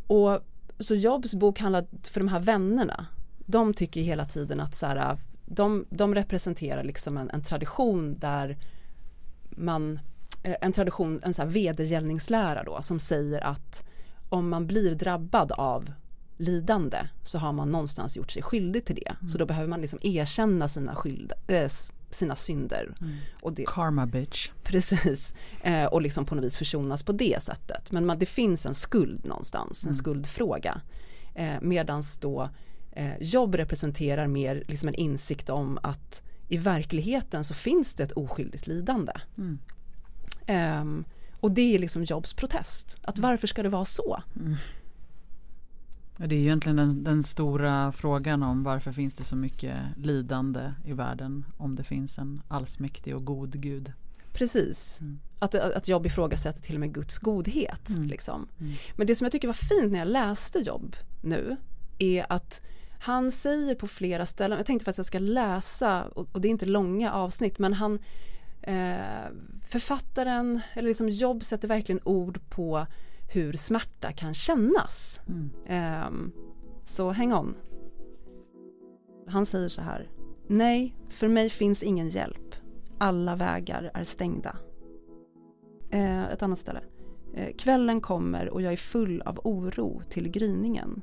och 0.06 0.40
så 0.78 0.94
Jobs 0.94 1.34
bok 1.34 1.60
handlar 1.60 1.86
för 2.02 2.20
de 2.20 2.28
här 2.28 2.40
vännerna. 2.40 3.06
De 3.46 3.74
tycker 3.74 4.00
hela 4.00 4.24
tiden 4.24 4.60
att 4.60 4.74
så 4.74 4.86
här, 4.86 5.18
de, 5.46 5.86
de 5.90 6.14
representerar 6.14 6.84
liksom 6.84 7.16
en, 7.16 7.30
en 7.30 7.42
tradition 7.42 8.18
där 8.18 8.58
man, 9.50 10.00
eh, 10.42 10.56
en 10.60 10.72
tradition, 10.72 11.20
en 11.22 11.34
så 11.34 11.42
här 11.42 11.48
vedergällningslära 11.48 12.64
då 12.64 12.82
som 12.82 12.98
säger 12.98 13.40
att 13.40 13.86
om 14.28 14.48
man 14.48 14.66
blir 14.66 14.94
drabbad 14.94 15.52
av 15.52 15.92
lidande 16.40 17.08
så 17.22 17.38
har 17.38 17.52
man 17.52 17.70
någonstans 17.70 18.16
gjort 18.16 18.30
sig 18.30 18.42
skyldig 18.42 18.84
till 18.84 18.96
det. 18.96 19.28
Så 19.28 19.38
då 19.38 19.46
behöver 19.46 19.68
man 19.68 19.80
liksom 19.80 19.98
erkänna 20.02 20.68
sina, 20.68 20.94
skyld, 20.94 21.32
äh, 21.46 21.68
sina 22.10 22.36
synder. 22.36 22.94
Och 23.42 23.52
det, 23.52 23.64
Karma 23.66 24.06
bitch. 24.06 24.50
Precis, 24.62 25.34
eh, 25.62 25.84
och 25.84 26.02
liksom 26.02 26.24
på 26.26 26.34
något 26.34 26.44
vis 26.44 26.56
försonas 26.56 27.02
på 27.02 27.12
det 27.12 27.42
sättet. 27.42 27.92
Men 27.92 28.06
man, 28.06 28.18
det 28.18 28.26
finns 28.26 28.66
en 28.66 28.74
skuld 28.74 29.24
någonstans, 29.24 29.86
en 29.86 29.94
skuldfråga. 29.94 30.80
Eh, 31.34 31.60
medans 31.60 32.18
då 32.18 32.50
eh, 32.92 33.18
jobb 33.20 33.54
representerar 33.54 34.26
mer 34.26 34.64
liksom 34.68 34.88
en 34.88 34.94
insikt 34.94 35.50
om 35.50 35.78
att 35.82 36.22
i 36.48 36.56
verkligheten 36.56 37.44
så 37.44 37.54
finns 37.54 37.94
det 37.94 38.02
ett 38.02 38.12
oskyldigt 38.12 38.66
lidande. 38.66 39.12
Mm. 39.38 39.58
Ehm, 40.46 41.04
och 41.40 41.50
det 41.50 41.74
är 41.74 41.78
liksom 41.78 42.04
Jobs 42.04 42.34
protest, 42.34 42.98
att 43.02 43.18
varför 43.18 43.46
ska 43.46 43.62
det 43.62 43.68
vara 43.68 43.84
så? 43.84 44.22
Det 46.26 46.34
är 46.34 46.38
ju 46.38 46.44
egentligen 46.44 46.76
den, 46.76 47.04
den 47.04 47.22
stora 47.22 47.92
frågan 47.92 48.42
om 48.42 48.62
varför 48.62 48.92
finns 48.92 49.14
det 49.14 49.24
så 49.24 49.36
mycket 49.36 49.76
lidande 49.96 50.72
i 50.84 50.92
världen 50.92 51.44
om 51.56 51.76
det 51.76 51.84
finns 51.84 52.18
en 52.18 52.42
allsmäktig 52.48 53.16
och 53.16 53.24
god 53.24 53.60
gud. 53.60 53.92
Precis, 54.32 54.98
Mm. 55.00 55.18
att, 55.38 55.54
att 55.54 55.88
Jobb 55.88 56.06
ifrågasätter 56.06 56.62
till 56.62 56.74
och 56.76 56.80
med 56.80 56.94
Guds 56.94 57.18
godhet. 57.18 57.90
Mm. 57.90 58.02
Liksom. 58.02 58.48
Mm. 58.60 58.72
Men 58.96 59.06
det 59.06 59.14
som 59.14 59.24
jag 59.24 59.32
tycker 59.32 59.48
var 59.48 59.54
fint 59.54 59.92
när 59.92 59.98
jag 59.98 60.08
läste 60.08 60.58
Jobb 60.58 60.96
nu 61.22 61.56
är 61.98 62.32
att 62.32 62.62
han 63.00 63.32
säger 63.32 63.74
på 63.74 63.86
flera 63.86 64.26
ställen, 64.26 64.58
jag 64.58 64.66
tänkte 64.66 64.84
faktiskt 64.84 64.98
att 64.98 65.14
jag 65.14 65.24
ska 65.24 65.32
läsa 65.32 66.04
och, 66.04 66.28
och 66.32 66.40
det 66.40 66.48
är 66.48 66.50
inte 66.50 66.66
långa 66.66 67.12
avsnitt 67.12 67.58
men 67.58 67.72
han 67.72 67.98
eh, 68.62 69.26
författaren 69.62 70.60
eller 70.74 70.88
liksom 70.88 71.08
Jobb 71.08 71.44
sätter 71.44 71.68
verkligen 71.68 72.00
ord 72.04 72.40
på 72.50 72.86
hur 73.32 73.52
smärta 73.52 74.12
kan 74.12 74.34
kännas. 74.34 75.20
Mm. 75.28 75.50
Ehm, 75.66 76.32
så 76.84 77.10
häng 77.10 77.32
on. 77.32 77.54
Han 79.26 79.46
säger 79.46 79.68
så 79.68 79.82
här. 79.82 80.10
Nej, 80.46 80.96
för 81.08 81.28
mig 81.28 81.50
finns 81.50 81.82
ingen 81.82 82.08
hjälp. 82.08 82.54
Alla 82.98 83.36
vägar 83.36 83.90
är 83.94 84.04
stängda. 84.04 84.56
Eh, 85.90 86.24
ett 86.24 86.42
annat 86.42 86.58
ställe. 86.58 86.80
Eh, 87.34 87.56
kvällen 87.56 88.00
kommer 88.00 88.48
och 88.48 88.62
jag 88.62 88.72
är 88.72 88.76
full 88.76 89.22
av 89.22 89.40
oro 89.44 90.02
till 90.10 90.28
gryningen. 90.28 91.02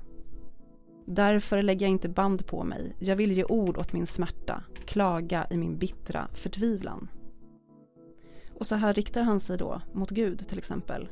Därför 1.06 1.62
lägger 1.62 1.86
jag 1.86 1.92
inte 1.92 2.10
band 2.10 2.48
på 2.48 2.64
mig. 2.64 2.96
Jag 3.00 3.16
vill 3.16 3.32
ge 3.32 3.44
ord 3.44 3.78
åt 3.78 3.94
min 3.94 4.08
smärta, 4.08 4.64
klaga 4.86 5.48
i 5.50 5.58
min 5.58 5.78
bittra 5.78 6.28
förtvivlan. 6.34 7.10
Och 8.54 8.68
så 8.68 8.76
här 8.76 8.94
riktar 8.94 9.22
han 9.22 9.40
sig 9.40 9.58
då 9.58 9.82
mot 9.94 10.10
Gud 10.10 10.48
till 10.48 10.58
exempel. 10.58 11.10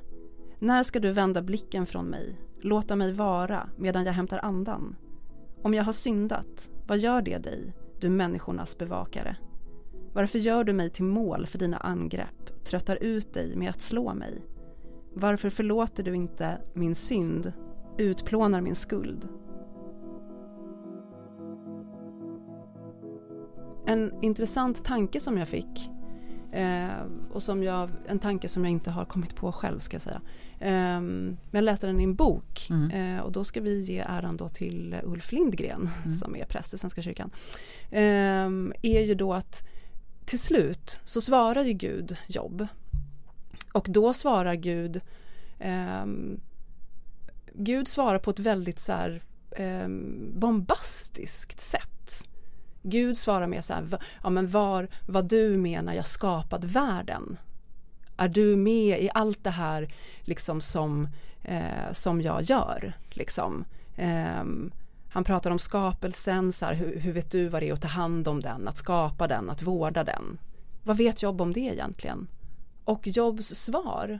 När 0.59 0.83
ska 0.83 0.99
du 0.99 1.11
vända 1.11 1.41
blicken 1.41 1.85
från 1.85 2.05
mig, 2.05 2.41
låta 2.61 2.95
mig 2.95 3.13
vara 3.13 3.69
medan 3.77 4.05
jag 4.05 4.13
hämtar 4.13 4.39
andan? 4.43 4.95
Om 5.61 5.73
jag 5.73 5.83
har 5.83 5.93
syndat, 5.93 6.69
vad 6.87 6.97
gör 6.97 7.21
det 7.21 7.37
dig, 7.37 7.73
du 7.99 8.09
människornas 8.09 8.77
bevakare? 8.77 9.37
Varför 10.13 10.39
gör 10.39 10.63
du 10.63 10.73
mig 10.73 10.89
till 10.89 11.03
mål 11.03 11.47
för 11.47 11.59
dina 11.59 11.77
angrepp, 11.77 12.65
tröttar 12.65 13.03
ut 13.03 13.33
dig 13.33 13.55
med 13.55 13.69
att 13.69 13.81
slå 13.81 14.13
mig? 14.13 14.45
Varför 15.13 15.49
förlåter 15.49 16.03
du 16.03 16.15
inte 16.15 16.61
min 16.73 16.95
synd, 16.95 17.53
utplånar 17.97 18.61
min 18.61 18.75
skuld? 18.75 19.27
En 23.85 24.23
intressant 24.23 24.83
tanke 24.83 25.19
som 25.19 25.37
jag 25.37 25.47
fick 25.47 25.89
eh, 26.55 27.05
och 27.31 27.43
som 27.43 27.63
jag, 27.63 27.89
en 28.07 28.19
tanke 28.19 28.49
som 28.49 28.63
jag 28.65 28.71
inte 28.71 28.91
har 28.91 29.05
kommit 29.05 29.35
på 29.35 29.51
själv 29.51 29.79
ska 29.79 29.95
jag 29.95 30.01
säga. 30.01 30.21
Eh, 30.59 31.01
men 31.01 31.37
jag 31.51 31.63
läste 31.63 31.87
den 31.87 31.99
i 31.99 32.03
en 32.03 32.15
bok 32.15 32.67
Mm. 32.69 32.91
eh, 32.91 33.21
och 33.21 33.31
då 33.31 33.43
ska 33.43 33.61
vi 33.61 33.81
ge 33.81 33.99
äran 33.99 34.37
då 34.37 34.49
till 34.49 34.95
Ulf 35.03 35.31
Lindgren 35.31 35.89
Mm. 36.03 36.11
som 36.17 36.35
är 36.35 36.45
präst 36.45 36.73
i 36.73 36.77
Svenska 36.77 37.01
kyrkan. 37.01 37.31
Eh, 37.91 38.49
är 38.81 39.01
ju 39.01 39.15
då 39.15 39.33
att 39.33 39.63
till 40.25 40.39
slut 40.39 40.99
så 41.03 41.21
svarar 41.21 41.63
ju 41.63 41.73
Gud 41.73 42.17
jobb. 42.27 42.67
Och 43.73 43.85
då 43.89 44.13
svarar 44.13 44.55
Gud 44.55 45.01
ehm, 45.59 46.39
Gud 47.53 47.87
svarar 47.87 48.19
på 48.19 48.31
ett 48.31 48.39
väldigt 48.39 48.79
så 48.79 48.91
här, 48.91 49.21
ehm, 49.51 50.31
bombastiskt 50.39 51.59
sätt. 51.59 51.94
Gud 52.87 53.17
svarar 53.17 53.47
med 53.47 53.65
så 53.65 53.73
här, 53.73 53.81
"Va- 53.81 53.99
ja 54.23 54.29
men 54.29 54.47
var, 54.49 54.87
vad 55.07 55.29
du 55.29 55.57
menar 55.57 55.93
jag 55.93 56.05
skapat 56.05 56.63
världen? 56.63 57.37
Är 58.17 58.27
du 58.27 58.55
med 58.55 59.01
i 59.03 59.09
allt 59.13 59.43
det 59.43 59.49
här 59.49 59.93
liksom 60.21 60.61
som, 60.61 61.07
eh, 61.43 61.91
som 61.91 62.21
jag 62.21 62.41
gör? 62.41 62.93
Liksom? 63.09 63.65
Ehm, 63.95 64.71
han 65.09 65.23
pratar 65.23 65.51
om 65.51 65.59
skapelsen, 65.59 66.51
så 66.51 66.65
här, 66.65 66.73
hur, 66.73 66.99
hur 66.99 67.13
vet 67.13 67.31
du 67.31 67.47
vad 67.47 67.61
det 67.61 67.69
är 67.69 67.73
att 67.73 67.81
ta 67.81 67.87
hand 67.87 68.27
om 68.27 68.41
den, 68.41 68.67
att 68.67 68.77
skapa 68.77 69.27
den, 69.27 69.49
att 69.49 69.61
vårda 69.61 70.03
den? 70.03 70.37
Vad 70.83 70.97
vet 70.97 71.21
Jobb 71.23 71.41
om 71.41 71.53
det 71.53 71.59
egentligen? 71.59 72.27
Och 72.83 73.07
Jobs 73.07 73.47
svar 73.47 74.19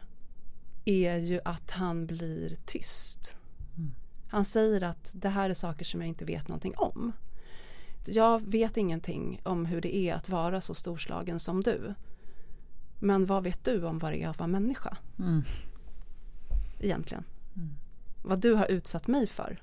är 0.86 1.15
ju 1.17 1.39
att 1.45 1.71
han 1.71 2.06
blir 2.06 2.56
tyst. 2.65 3.36
Han 4.30 4.45
säger 4.45 4.82
att 4.84 5.12
det 5.15 5.30
här 5.30 5.49
är 5.49 5.54
saker 5.54 5.86
som 5.86 6.01
jag 6.01 6.08
inte 6.08 6.25
vet 6.25 6.47
någonting 6.47 6.73
om. 6.78 7.12
Jag 8.08 8.52
vet 8.52 8.78
ingenting 8.78 9.41
om 9.44 9.65
hur 9.65 9.82
det 9.82 9.96
är 9.96 10.13
att 10.13 10.30
vara 10.30 10.62
så 10.62 10.74
storslagen 10.74 11.39
som 11.39 11.63
du. 11.63 11.94
Men 13.00 13.26
vad 13.26 13.44
vet 13.44 13.63
du 13.63 13.84
om 13.86 14.00
vad 14.00 14.12
det 14.12 14.24
är 14.24 14.28
att 14.30 14.39
vara 14.39 14.48
människa 14.48 14.98
Mm. 15.20 15.44
egentligen? 16.80 17.24
vad 18.24 18.39
du 18.39 18.54
har 18.54 18.65
utsatt 18.72 19.08
mig 19.08 19.28
för. 19.28 19.62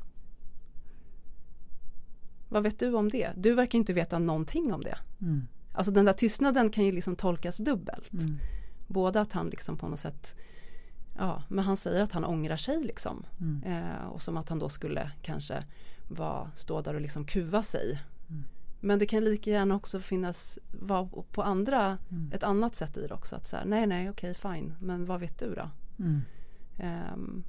Vad 2.48 2.62
vet 2.62 2.78
du 2.78 2.94
om 2.94 3.08
det? 3.08 3.32
Du 3.36 3.54
verkar 3.54 3.78
inte 3.78 3.92
veta 3.92 4.18
någonting 4.18 4.72
om 4.72 4.80
det. 4.80 4.98
Mm. 5.20 5.46
Alltså 5.72 5.92
den 5.92 6.04
där 6.04 6.12
tystnaden 6.12 6.70
kan 6.70 6.84
ju 6.84 6.92
liksom 6.92 7.16
tolkas 7.16 7.56
dubbelt. 7.56 8.12
Mm. 8.12 8.38
Både 8.86 9.20
att 9.20 9.32
han 9.32 9.48
liksom 9.48 9.76
på 9.78 9.88
något 9.88 10.00
sätt 10.00 10.36
Ja, 11.18 11.42
men 11.48 11.64
han 11.64 11.76
säger 11.76 12.02
att 12.02 12.12
han 12.12 12.24
ångrar 12.24 12.56
sig 12.56 12.82
liksom. 12.82 13.26
Mm. 13.40 13.62
Eh, 13.62 14.06
och 14.06 14.22
som 14.22 14.36
att 14.36 14.48
han 14.48 14.58
då 14.58 14.68
skulle 14.68 15.10
kanske 15.22 15.64
var, 16.08 16.50
stå 16.54 16.80
där 16.80 16.94
och 16.94 17.00
liksom 17.00 17.24
kuva 17.24 17.62
sig. 17.62 18.00
Mm. 18.32 18.44
Men 18.80 18.98
det 18.98 19.06
kan 19.06 19.24
lika 19.24 19.50
gärna 19.50 19.74
också 19.74 20.00
finnas 20.00 20.58
vara 20.80 21.08
på 21.32 21.42
andra, 21.42 21.98
Mm. 22.10 22.30
ett 22.34 22.42
annat 22.42 22.74
sätt 22.74 22.96
i 22.96 23.06
det 23.06 23.14
också. 23.14 23.36
Att 23.36 23.46
säga 23.46 23.62
nej, 23.66 23.86
nej, 23.86 24.10
okej, 24.10 24.34
fine, 24.34 24.74
men 24.80 25.06
vad 25.06 25.20
vet 25.20 25.38
du 25.38 25.54
då? 25.54 25.70
Mm. 25.98 26.20
Ehm, 26.78 27.44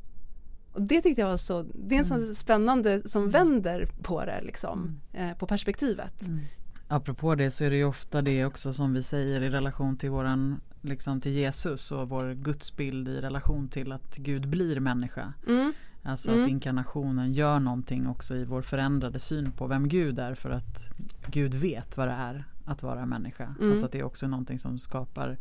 och 0.72 0.82
det 0.82 1.02
tyckte 1.02 1.22
jag 1.22 1.28
var 1.30 1.38
så, 1.38 1.62
det 1.64 1.96
är 1.96 2.00
en 2.00 2.06
Mm. 2.06 2.26
sån 2.26 2.36
spännande 2.36 3.10
som 3.10 3.30
vänder 3.30 3.90
på 4.04 4.26
det 4.26 4.42
liksom, 4.42 5.00
eh, 5.14 5.34
på 5.38 5.48
perspektivet. 5.48 6.28
Mm. 6.28 6.40
Apropå 6.88 7.36
det 7.36 7.52
så 7.52 7.64
är 7.64 7.70
det 7.70 7.76
ju 7.76 7.86
ofta 7.86 8.22
det 8.22 8.46
också 8.46 8.74
som 8.74 8.94
vi 8.94 9.04
säger 9.04 9.42
i 9.42 9.50
relation 9.50 9.98
till 9.98 10.10
våran 10.10 10.62
liksom 10.82 11.22
till 11.22 11.32
Jesus 11.32 11.92
och 11.92 12.10
vår 12.10 12.34
gudsbild 12.34 13.08
i 13.08 13.22
relation 13.22 13.68
till 13.68 13.92
att 13.92 14.18
Gud 14.18 14.48
blir 14.50 14.80
människa. 14.80 15.34
Mm, 15.48 15.74
Alltså 16.06 16.32
Mm. 16.32 16.44
att 16.44 16.50
inkarnationen 16.50 17.34
gör 17.34 17.60
någonting 17.60 18.08
också 18.08 18.36
i 18.36 18.46
vår 18.46 18.62
förändrade 18.62 19.20
syn 19.20 19.52
på 19.52 19.68
vem 19.68 19.88
Gud 19.88 20.20
är 20.20 20.36
för 20.36 20.50
att 20.50 20.90
Gud 21.28 21.54
vet 21.54 21.98
vad 21.98 22.08
det 22.08 22.14
är 22.14 22.46
att 22.66 22.84
vara 22.84 23.06
människa. 23.06 23.56
Mm. 23.60 23.72
Alltså 23.72 23.86
att 23.86 23.92
det 23.92 24.00
är 24.00 24.04
också 24.04 24.28
någonting 24.28 24.60
som 24.60 24.80
skapar 24.80 25.38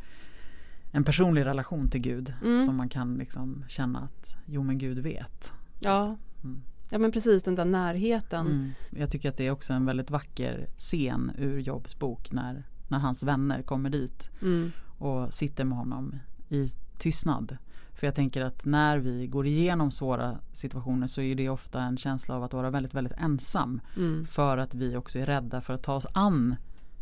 en 0.93 1.05
personlig 1.05 1.45
relation 1.45 1.89
till 1.91 2.01
Gud 2.01 2.35
Mm. 2.45 2.65
som 2.65 2.77
man 2.77 2.89
kan 2.89 3.15
liksom 3.15 3.65
känna 3.69 3.99
att 4.01 4.37
jo 4.47 4.63
men 4.63 4.79
Gud 4.79 4.99
vet. 4.99 5.53
ja. 5.81 6.17
Mm. 6.45 6.63
ja, 6.91 6.99
men 6.99 7.13
precis 7.13 7.43
den 7.43 7.55
där 7.55 7.65
närheten. 7.65 8.47
Mm. 8.47 8.71
Jag 8.91 9.11
tycker 9.11 9.29
att 9.29 9.37
det 9.37 9.47
är 9.47 9.51
också 9.51 9.73
en 9.73 9.85
väldigt 9.87 10.11
vacker 10.11 10.69
scen 10.79 11.31
ur 11.39 11.59
Jobs 11.59 11.99
bok 11.99 12.33
när, 12.33 12.67
när 12.89 12.99
hans 12.99 13.23
vänner 13.23 13.63
kommer 13.63 13.91
dit 13.91 14.31
Mm, 14.43 14.73
och 14.99 15.35
sitter 15.35 15.65
med 15.65 15.79
honom 15.79 16.15
i 16.49 16.73
tystnad. 16.99 17.57
För 17.95 18.07
jag 18.07 18.15
tänker 18.15 18.43
att 18.45 18.65
när 18.65 18.99
vi 18.99 19.27
går 19.27 19.47
igenom 19.47 19.91
svåra 19.91 20.39
situationer 20.53 21.07
så 21.07 21.21
är 21.23 21.35
det 21.35 21.49
ofta 21.49 21.83
en 21.83 21.97
känsla 21.97 22.35
av 22.37 22.45
att 22.45 22.53
vara 22.53 22.71
väldigt, 22.71 22.95
väldigt 22.95 23.13
ensam. 23.17 23.81
mm, 23.97 24.27
För 24.27 24.59
att 24.59 24.75
vi 24.75 24.97
också 24.97 25.19
är 25.19 25.27
rädda 25.27 25.61
för 25.61 25.75
att 25.75 25.83
ta 25.83 25.95
oss 25.95 26.07
an 26.13 26.57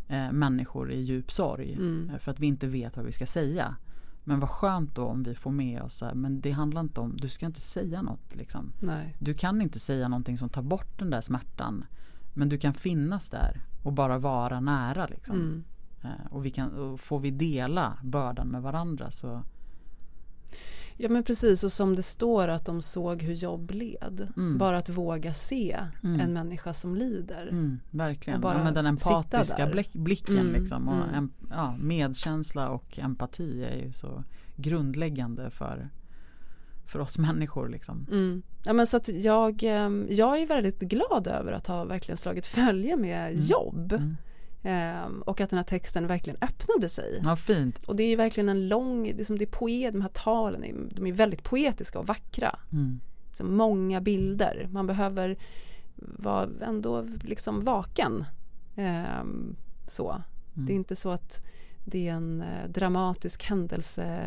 eh, 0.07 0.31
människor 0.31 0.91
i 0.91 1.01
djup 1.01 1.31
sorg. 1.31 1.73
mm, 1.73 2.09
Eh, 2.13 2.19
För 2.19 2.31
att 2.31 2.39
vi 2.39 2.47
inte 2.47 2.67
vet 2.67 2.97
vad 2.97 3.05
vi 3.05 3.11
ska 3.11 3.25
säga. 3.25 3.75
Men 4.23 4.39
vad 4.39 4.49
skönt 4.49 4.95
då 4.95 5.05
om 5.05 5.23
vi 5.23 5.35
får 5.35 5.51
med 5.51 5.81
oss 5.81 6.01
här, 6.01 6.13
men 6.13 6.41
det 6.41 6.51
handlar 6.51 6.81
inte 6.81 7.01
om, 7.01 7.17
du 7.17 7.29
ska 7.29 7.45
inte 7.45 7.61
säga 7.61 8.01
något 8.01 8.35
liksom. 8.35 8.71
nej. 8.79 9.15
Du 9.19 9.33
kan 9.33 9.61
inte 9.61 9.79
säga 9.79 10.07
någonting 10.07 10.37
som 10.37 10.49
tar 10.49 10.61
bort 10.61 10.99
den 10.99 11.09
där 11.09 11.21
smärtan. 11.21 11.85
Men 12.33 12.49
du 12.49 12.57
kan 12.57 12.73
finnas 12.73 13.29
där 13.29 13.61
och 13.83 13.93
bara 13.93 14.17
vara 14.17 14.59
nära 14.59 15.07
liksom. 15.07 15.35
Mm. 15.35 15.63
Eh, 16.03 16.31
och, 16.33 16.45
vi 16.45 16.49
kan, 16.49 16.71
och 16.73 16.99
får 16.99 17.19
vi 17.19 17.31
dela 17.31 17.97
bördan 18.03 18.47
med 18.47 18.61
varandra 18.61 19.11
så 19.11 19.43
Ja 21.03 21.09
men 21.09 21.23
precis 21.23 21.63
och 21.63 21.71
som 21.71 21.95
det 21.95 22.03
står 22.03 22.47
att 22.47 22.65
de 22.65 22.81
såg 22.81 23.21
hur 23.21 23.33
jobb 23.33 23.71
led. 23.71 24.27
Mm. 24.37 24.57
Bara 24.57 24.77
att 24.77 24.89
våga 24.89 25.33
se 25.33 25.77
Mm. 26.03 26.19
en 26.19 26.33
människa 26.33 26.73
som 26.73 26.95
lider. 26.95 27.47
mm, 27.47 27.79
verkligen. 27.91 28.37
Och 28.37 28.41
bara 28.41 28.57
ja, 28.57 28.63
men 28.63 28.73
den 28.73 28.85
empatiska 28.85 29.67
blick, 29.67 29.93
blicken 29.93 30.37
Mm, 30.37 30.53
liksom. 30.61 30.87
Och 30.87 30.95
mm. 31.03 31.15
em, 31.15 31.31
ja, 31.49 31.75
medkänsla 31.79 32.69
och 32.69 32.99
empati 32.99 33.63
är 33.63 33.75
ju 33.85 33.91
så 33.91 34.23
grundläggande 34.55 35.49
för, 35.51 35.89
för 36.85 36.99
oss 36.99 37.17
människor 37.17 37.69
liksom. 37.69 38.07
Mm. 38.11 38.41
Ja, 38.65 38.73
men 38.73 38.87
så 38.87 38.97
att 38.97 39.07
jag, 39.09 39.63
jag 40.09 40.41
är 40.41 40.47
väldigt 40.47 40.79
glad 40.79 41.27
över 41.27 41.51
att 41.51 41.67
ha 41.67 41.83
verkligen 41.85 42.17
slagit 42.17 42.45
följe 42.45 42.97
med 42.97 43.39
jobb. 43.39 43.93
Ehm, 44.63 45.21
och 45.21 45.41
att 45.41 45.49
den 45.49 45.57
här 45.57 45.63
texten 45.63 46.07
verkligen 46.07 46.37
öppnade 46.41 46.89
sig. 46.89 47.21
Ja, 47.25 47.35
fint. 47.35 47.79
Och 47.85 47.95
det 47.95 48.03
är 48.03 48.07
ju 48.09 48.15
verkligen 48.15 48.49
en 48.49 48.67
lång, 48.67 49.03
det 49.03 49.19
är 49.19 49.23
som 49.23 49.37
det 49.37 49.43
är 49.43 49.51
poet, 49.51 49.93
de 49.93 50.01
här 50.01 50.09
talen, 50.13 50.63
är- 50.63 50.95
de 50.95 51.07
är 51.07 51.11
väldigt 51.13 51.43
poetiska 51.43 51.99
och 51.99 52.07
vackra. 52.07 52.59
Mm. 52.71 52.99
Så 53.37 53.43
många 53.43 54.01
bilder, 54.01 54.67
man 54.71 54.87
behöver 54.87 55.37
vara 55.95 56.49
ändå 56.61 57.07
liksom 57.23 57.63
vaken. 57.63 58.25
Ehm, 58.75 59.55
så. 59.87 60.11
Mm. 60.11 60.65
Det 60.67 60.73
är 60.73 60.75
inte 60.75 60.95
så 60.95 61.09
att 61.09 61.45
det 61.85 62.07
är 62.07 62.13
en 62.13 62.41
eh, 62.41 62.69
dramatisk 62.69 63.43
händelse, 63.43 64.19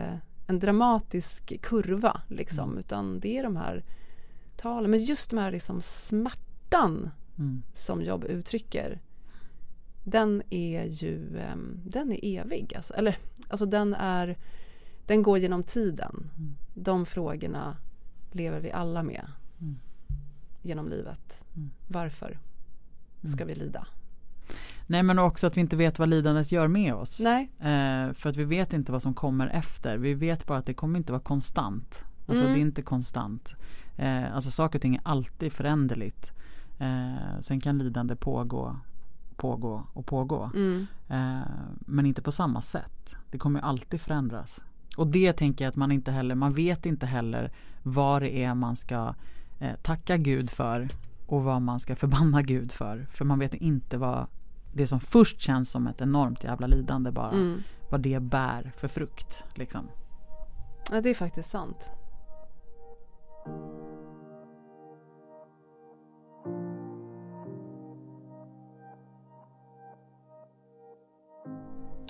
en 0.46 0.58
dramatisk 0.58 1.60
kurva 1.62 2.20
liksom, 2.28 2.64
Mm. 2.68 2.78
utan 2.78 3.20
det 3.20 3.38
är 3.38 3.42
de 3.42 3.56
här 3.56 3.84
talen. 4.56 4.90
Men 4.90 5.00
just 5.04 5.30
de 5.30 5.38
här 5.38 5.50
liksom 5.50 5.80
smärtan 5.80 7.10
Mm. 7.38 7.62
som 7.72 8.02
Jobb 8.02 8.24
uttrycker, 8.24 9.00
den 10.04 10.42
är 10.50 10.82
ju, 10.84 11.38
ehm, 11.38 11.80
den 11.84 12.12
är 12.12 12.24
evig. 12.40 12.72
Alltså, 12.76 12.94
eller, 12.94 13.16
alltså 13.48 13.66
den 13.66 13.94
är, 13.94 14.36
den 15.06 15.22
går 15.22 15.38
genom 15.38 15.62
tiden. 15.62 16.30
Mm. 16.38 16.54
De 16.74 17.06
frågorna 17.06 17.76
lever 18.32 18.60
vi 18.60 18.72
alla 18.72 19.02
med 19.02 19.26
Mm. 19.60 19.78
genom 20.62 20.88
livet. 20.88 21.44
Mm. 21.56 21.70
Varför 21.88 22.38
ska 23.34 23.44
vi 23.44 23.54
lida? 23.54 23.86
Nej 24.86 25.02
men 25.02 25.18
också 25.18 25.46
att 25.46 25.56
vi 25.56 25.60
inte 25.60 25.76
vet 25.76 25.98
vad 25.98 26.08
lidandet 26.08 26.52
gör 26.52 26.68
med 26.68 26.94
oss. 26.94 27.20
Nej, 27.20 27.50
Eh, 27.58 28.12
för 28.12 28.28
att 28.28 28.36
vi 28.36 28.44
vet 28.44 28.72
inte 28.72 28.92
vad 28.92 29.02
som 29.02 29.14
kommer 29.14 29.46
efter. 29.46 29.98
Vi 29.98 30.14
vet 30.14 30.46
bara 30.46 30.58
att 30.58 30.66
det 30.66 30.74
kommer 30.74 30.98
inte 30.98 31.12
vara 31.12 31.22
konstant. 31.22 32.04
Alltså 32.26 32.44
Mm. 32.44 32.54
det 32.54 32.60
är 32.60 32.62
inte 32.62 32.82
konstant. 32.82 33.54
Eh, 33.96 34.34
alltså 34.34 34.50
saker 34.50 34.78
och 34.78 34.82
ting 34.82 34.94
är 34.94 35.00
alltid 35.04 35.52
föränderligt. 35.52 36.32
Eh, 36.78 37.40
sen 37.40 37.60
kan 37.60 37.78
lidande 37.78 38.16
pågå, 38.16 38.76
pågå 39.36 39.82
och 39.92 40.06
pågå. 40.06 40.50
mm. 40.54 40.86
Eh, 41.08 41.48
men 41.78 42.06
inte 42.06 42.22
på 42.22 42.32
samma 42.32 42.62
sätt. 42.62 43.14
Det 43.30 43.38
kommer 43.38 43.60
alltid 43.60 44.00
förändras. 44.00 44.60
Och 44.96 45.06
det 45.06 45.32
tänker 45.32 45.64
jag 45.64 45.70
att 45.70 45.76
man 45.76 45.92
inte 45.92 46.10
heller, 46.12 46.34
man 46.34 46.52
vet 46.52 46.86
inte 46.86 47.06
heller 47.06 47.52
vad 47.82 48.22
det 48.22 48.42
är 48.44 48.54
man 48.54 48.76
ska 48.76 49.14
eh, 49.60 49.74
tacka 49.82 50.16
Gud 50.16 50.50
för 50.50 50.88
och 51.26 51.42
vad 51.44 51.62
man 51.62 51.80
ska 51.80 51.96
förbanna 51.96 52.42
Gud 52.42 52.72
för. 52.72 53.06
För 53.10 53.24
man 53.24 53.38
vet 53.38 53.54
inte 53.54 53.98
vad 53.98 54.26
det 54.72 54.86
som 54.86 55.00
först 55.00 55.40
känns 55.40 55.70
som 55.70 55.86
ett 55.86 56.00
enormt 56.00 56.44
jävla 56.44 56.66
lidande 56.66 57.10
bara, 57.10 57.30
Mm. 57.30 57.62
vad 57.90 58.00
det 58.00 58.20
bär 58.22 58.72
för 58.76 58.88
frukt. 58.88 59.44
Liksom. 59.54 59.88
Ja, 60.92 61.00
det 61.00 61.10
är 61.10 61.14
faktiskt 61.14 61.50
sant. 61.50 61.92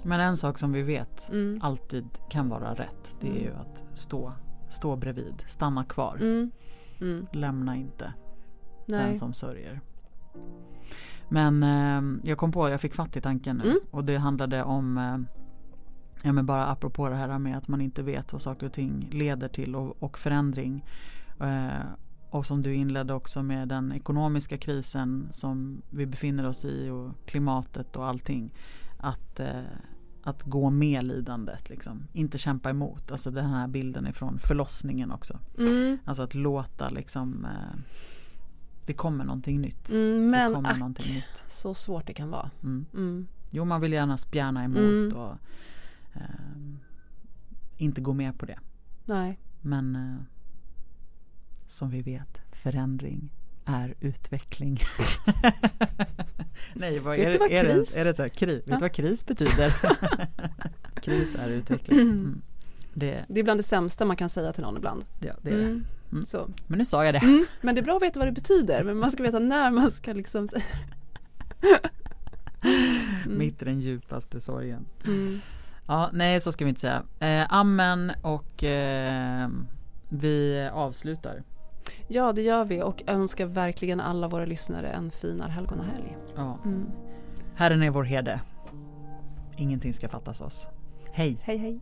Men 0.05 0.21
en 0.21 0.37
sak 0.37 0.59
som 0.59 0.73
vi 0.73 0.83
vet 0.83 1.29
Mm. 1.31 1.59
alltid 1.63 2.05
kan 2.31 2.49
vara 2.49 2.75
rätt, 2.75 3.17
det 3.21 3.29
är 3.29 3.43
ju 3.43 3.53
att 3.55 3.85
stå, 3.99 4.33
stå 4.69 4.97
bredvid, 4.97 5.35
stanna 5.47 5.85
kvar. 5.85 6.17
Mm. 6.21 6.51
Mm. 7.01 7.27
Lämna 7.33 7.77
inte 7.77 8.13
den 8.87 9.09
Nej. 9.09 9.19
som 9.19 9.33
sörjer. 9.33 9.81
Men 11.29 11.63
eh, 11.63 12.21
jag 12.29 12.39
kom 12.39 12.53
på, 12.53 12.69
jag 12.69 12.81
fick 12.81 12.95
fatt 12.95 13.17
i 13.17 13.21
tanken 13.21 13.57
nu 13.57 13.65
Mm. 13.65 13.79
och 13.91 14.05
det 14.05 14.17
handlade 14.17 14.63
om 14.63 14.99
eh, 14.99 15.19
Ja 16.27 16.33
men 16.33 16.47
bara 16.47 16.67
apropå 16.67 17.09
det 17.09 17.15
här 17.15 17.39
med 17.39 17.57
att 17.59 17.69
man 17.69 17.81
inte 17.81 18.03
vet 18.03 18.33
vad 18.33 18.43
saker 18.43 18.67
och 18.67 18.73
ting 18.73 19.09
leder 19.13 19.49
till 19.49 19.77
och, 19.77 20.03
och 20.03 20.19
förändring. 20.19 20.85
Eh, 21.41 21.69
och 22.31 22.47
som 22.47 22.63
du 22.63 22.75
inledde 22.75 23.15
också 23.15 23.43
med 23.43 23.69
den 23.69 23.93
ekonomiska 23.93 24.59
krisen 24.59 25.29
som 25.33 25.83
vi 25.91 26.07
befinner 26.07 26.47
oss 26.49 26.65
i 26.65 26.91
och 26.91 27.11
klimatet 27.27 27.97
och 27.97 28.07
allting. 28.07 28.55
Att, 28.99 29.41
eh, 29.41 29.61
att 30.27 30.43
gå 30.45 30.71
med 30.71 31.07
lidandet 31.09 31.71
liksom. 31.71 32.07
Inte 32.13 32.39
kämpa 32.39 32.71
emot. 32.71 33.13
Alltså 33.13 33.31
den 33.31 33.47
här 33.51 33.69
bilden 33.69 34.07
ifrån 34.07 34.39
förlossningen 34.39 35.11
också. 35.13 35.39
Mm. 35.59 35.99
Alltså 36.05 36.23
att 36.23 36.35
låta 36.35 36.89
liksom 36.91 37.45
eh, 37.45 37.79
Det 38.87 38.93
kommer 38.95 39.25
någonting 39.25 39.61
nytt. 39.61 39.91
Mm, 39.91 40.23
det 40.25 40.31
men 40.31 40.55
kommer 40.55 40.71
ack, 40.71 40.79
någonting 40.79 41.15
nytt. 41.15 41.45
så 41.47 41.75
svårt 41.75 42.07
det 42.07 42.13
kan 42.15 42.31
vara. 42.31 42.51
Mm. 42.63 42.87
Mm. 42.95 43.27
Jo 43.51 43.65
man 43.65 43.81
vill 43.81 43.93
gärna 43.93 44.17
spjärna 44.19 44.65
emot 44.65 44.77
Mm. 44.79 45.17
och 45.17 45.33
eh, 46.15 46.23
inte 47.77 48.01
gå 48.01 48.13
med 48.13 48.39
på 48.39 48.47
det. 48.47 48.59
Nej. 49.05 49.39
Men 49.61 49.97
eh, 49.97 50.17
som 51.67 51.91
vi 51.91 52.03
vet, 52.03 52.41
förändring 52.53 53.31
är 53.65 53.95
utveckling. 54.01 54.79
Nej, 56.75 56.99
vad 56.99 57.19
är, 57.19 57.39
vad 57.39 57.51
det, 57.51 57.57
är, 57.59 57.65
kris- 57.65 57.95
det, 57.95 58.01
är 58.01 58.05
det 58.05 58.15
så 58.15 58.23
här, 58.23 58.29
kris? 58.29 58.59
Vet 58.59 58.69
Ja. 58.69 58.75
du 58.75 58.81
vad 58.81 58.93
kris 58.93 59.27
betyder? 59.27 59.75
kris 61.03 61.35
är 61.35 61.49
utveckling. 61.51 62.01
Mm. 62.01 62.43
Det, 62.95 63.25
Det 63.29 63.41
är 63.41 63.45
bland 63.45 63.59
det 63.61 63.65
sämsta 63.65 64.05
man 64.05 64.17
kan 64.17 64.29
säga 64.29 64.53
till 64.53 64.63
någon 64.63 64.77
ibland. 64.77 65.05
ja, 65.21 65.33
det 65.43 65.51
är 65.51 65.57
det. 65.57 65.63
Mm. 65.63 65.85
Mm. 66.13 66.25
Så. 66.25 66.51
Men 66.67 66.79
nu 66.79 66.85
sa 66.85 67.05
jag 67.05 67.15
det. 67.15 67.19
Mm. 67.19 67.47
Men 67.61 67.75
det 67.75 67.81
är 67.81 67.83
bra 67.83 67.97
att 67.97 68.03
veta 68.03 68.19
vad 68.19 68.29
det 68.29 68.33
betyder, 68.33 68.85
men 68.85 68.97
man 68.99 69.11
ska 69.11 69.23
veta 69.23 69.39
när 69.39 69.71
man 69.71 69.91
ska 69.91 70.13
liksom 70.13 70.49
säga 70.49 70.63
Mm. 73.27 73.39
Mitt 73.39 73.63
i 73.63 73.65
den 73.65 73.81
djupaste 73.81 74.41
sorgen. 74.41 74.87
mm. 75.05 75.41
Ja, 75.87 76.11
nej 76.13 76.41
så 76.41 76.53
ska 76.53 76.65
vi 76.65 76.69
inte 76.69 76.81
säga. 76.81 77.03
Eh, 77.21 77.53
amen 77.53 78.13
och 78.23 78.65
eh, 78.65 79.49
vi 80.09 80.69
avslutar. 80.73 81.43
Ja, 82.09 82.33
det 82.33 82.43
gör 82.43 82.65
vi 82.65 82.83
och 82.83 83.03
önskar 83.07 83.47
verkligen 83.47 84.01
alla 84.01 84.29
våra 84.29 84.45
lyssnare 84.45 84.89
en 84.89 85.11
fin 85.11 85.43
allhelgonahelg. 85.43 86.17
Ja. 86.37 86.59
Mm. 86.65 86.87
Herren 87.55 87.83
är 87.83 87.91
vår 87.91 88.05
herde. 88.05 88.41
Ingenting 89.57 89.95
ska 89.95 90.09
fattas 90.09 90.41
oss. 90.41 90.69
Hej! 91.13 91.39
Hej 91.43 91.57
hej! 91.57 91.81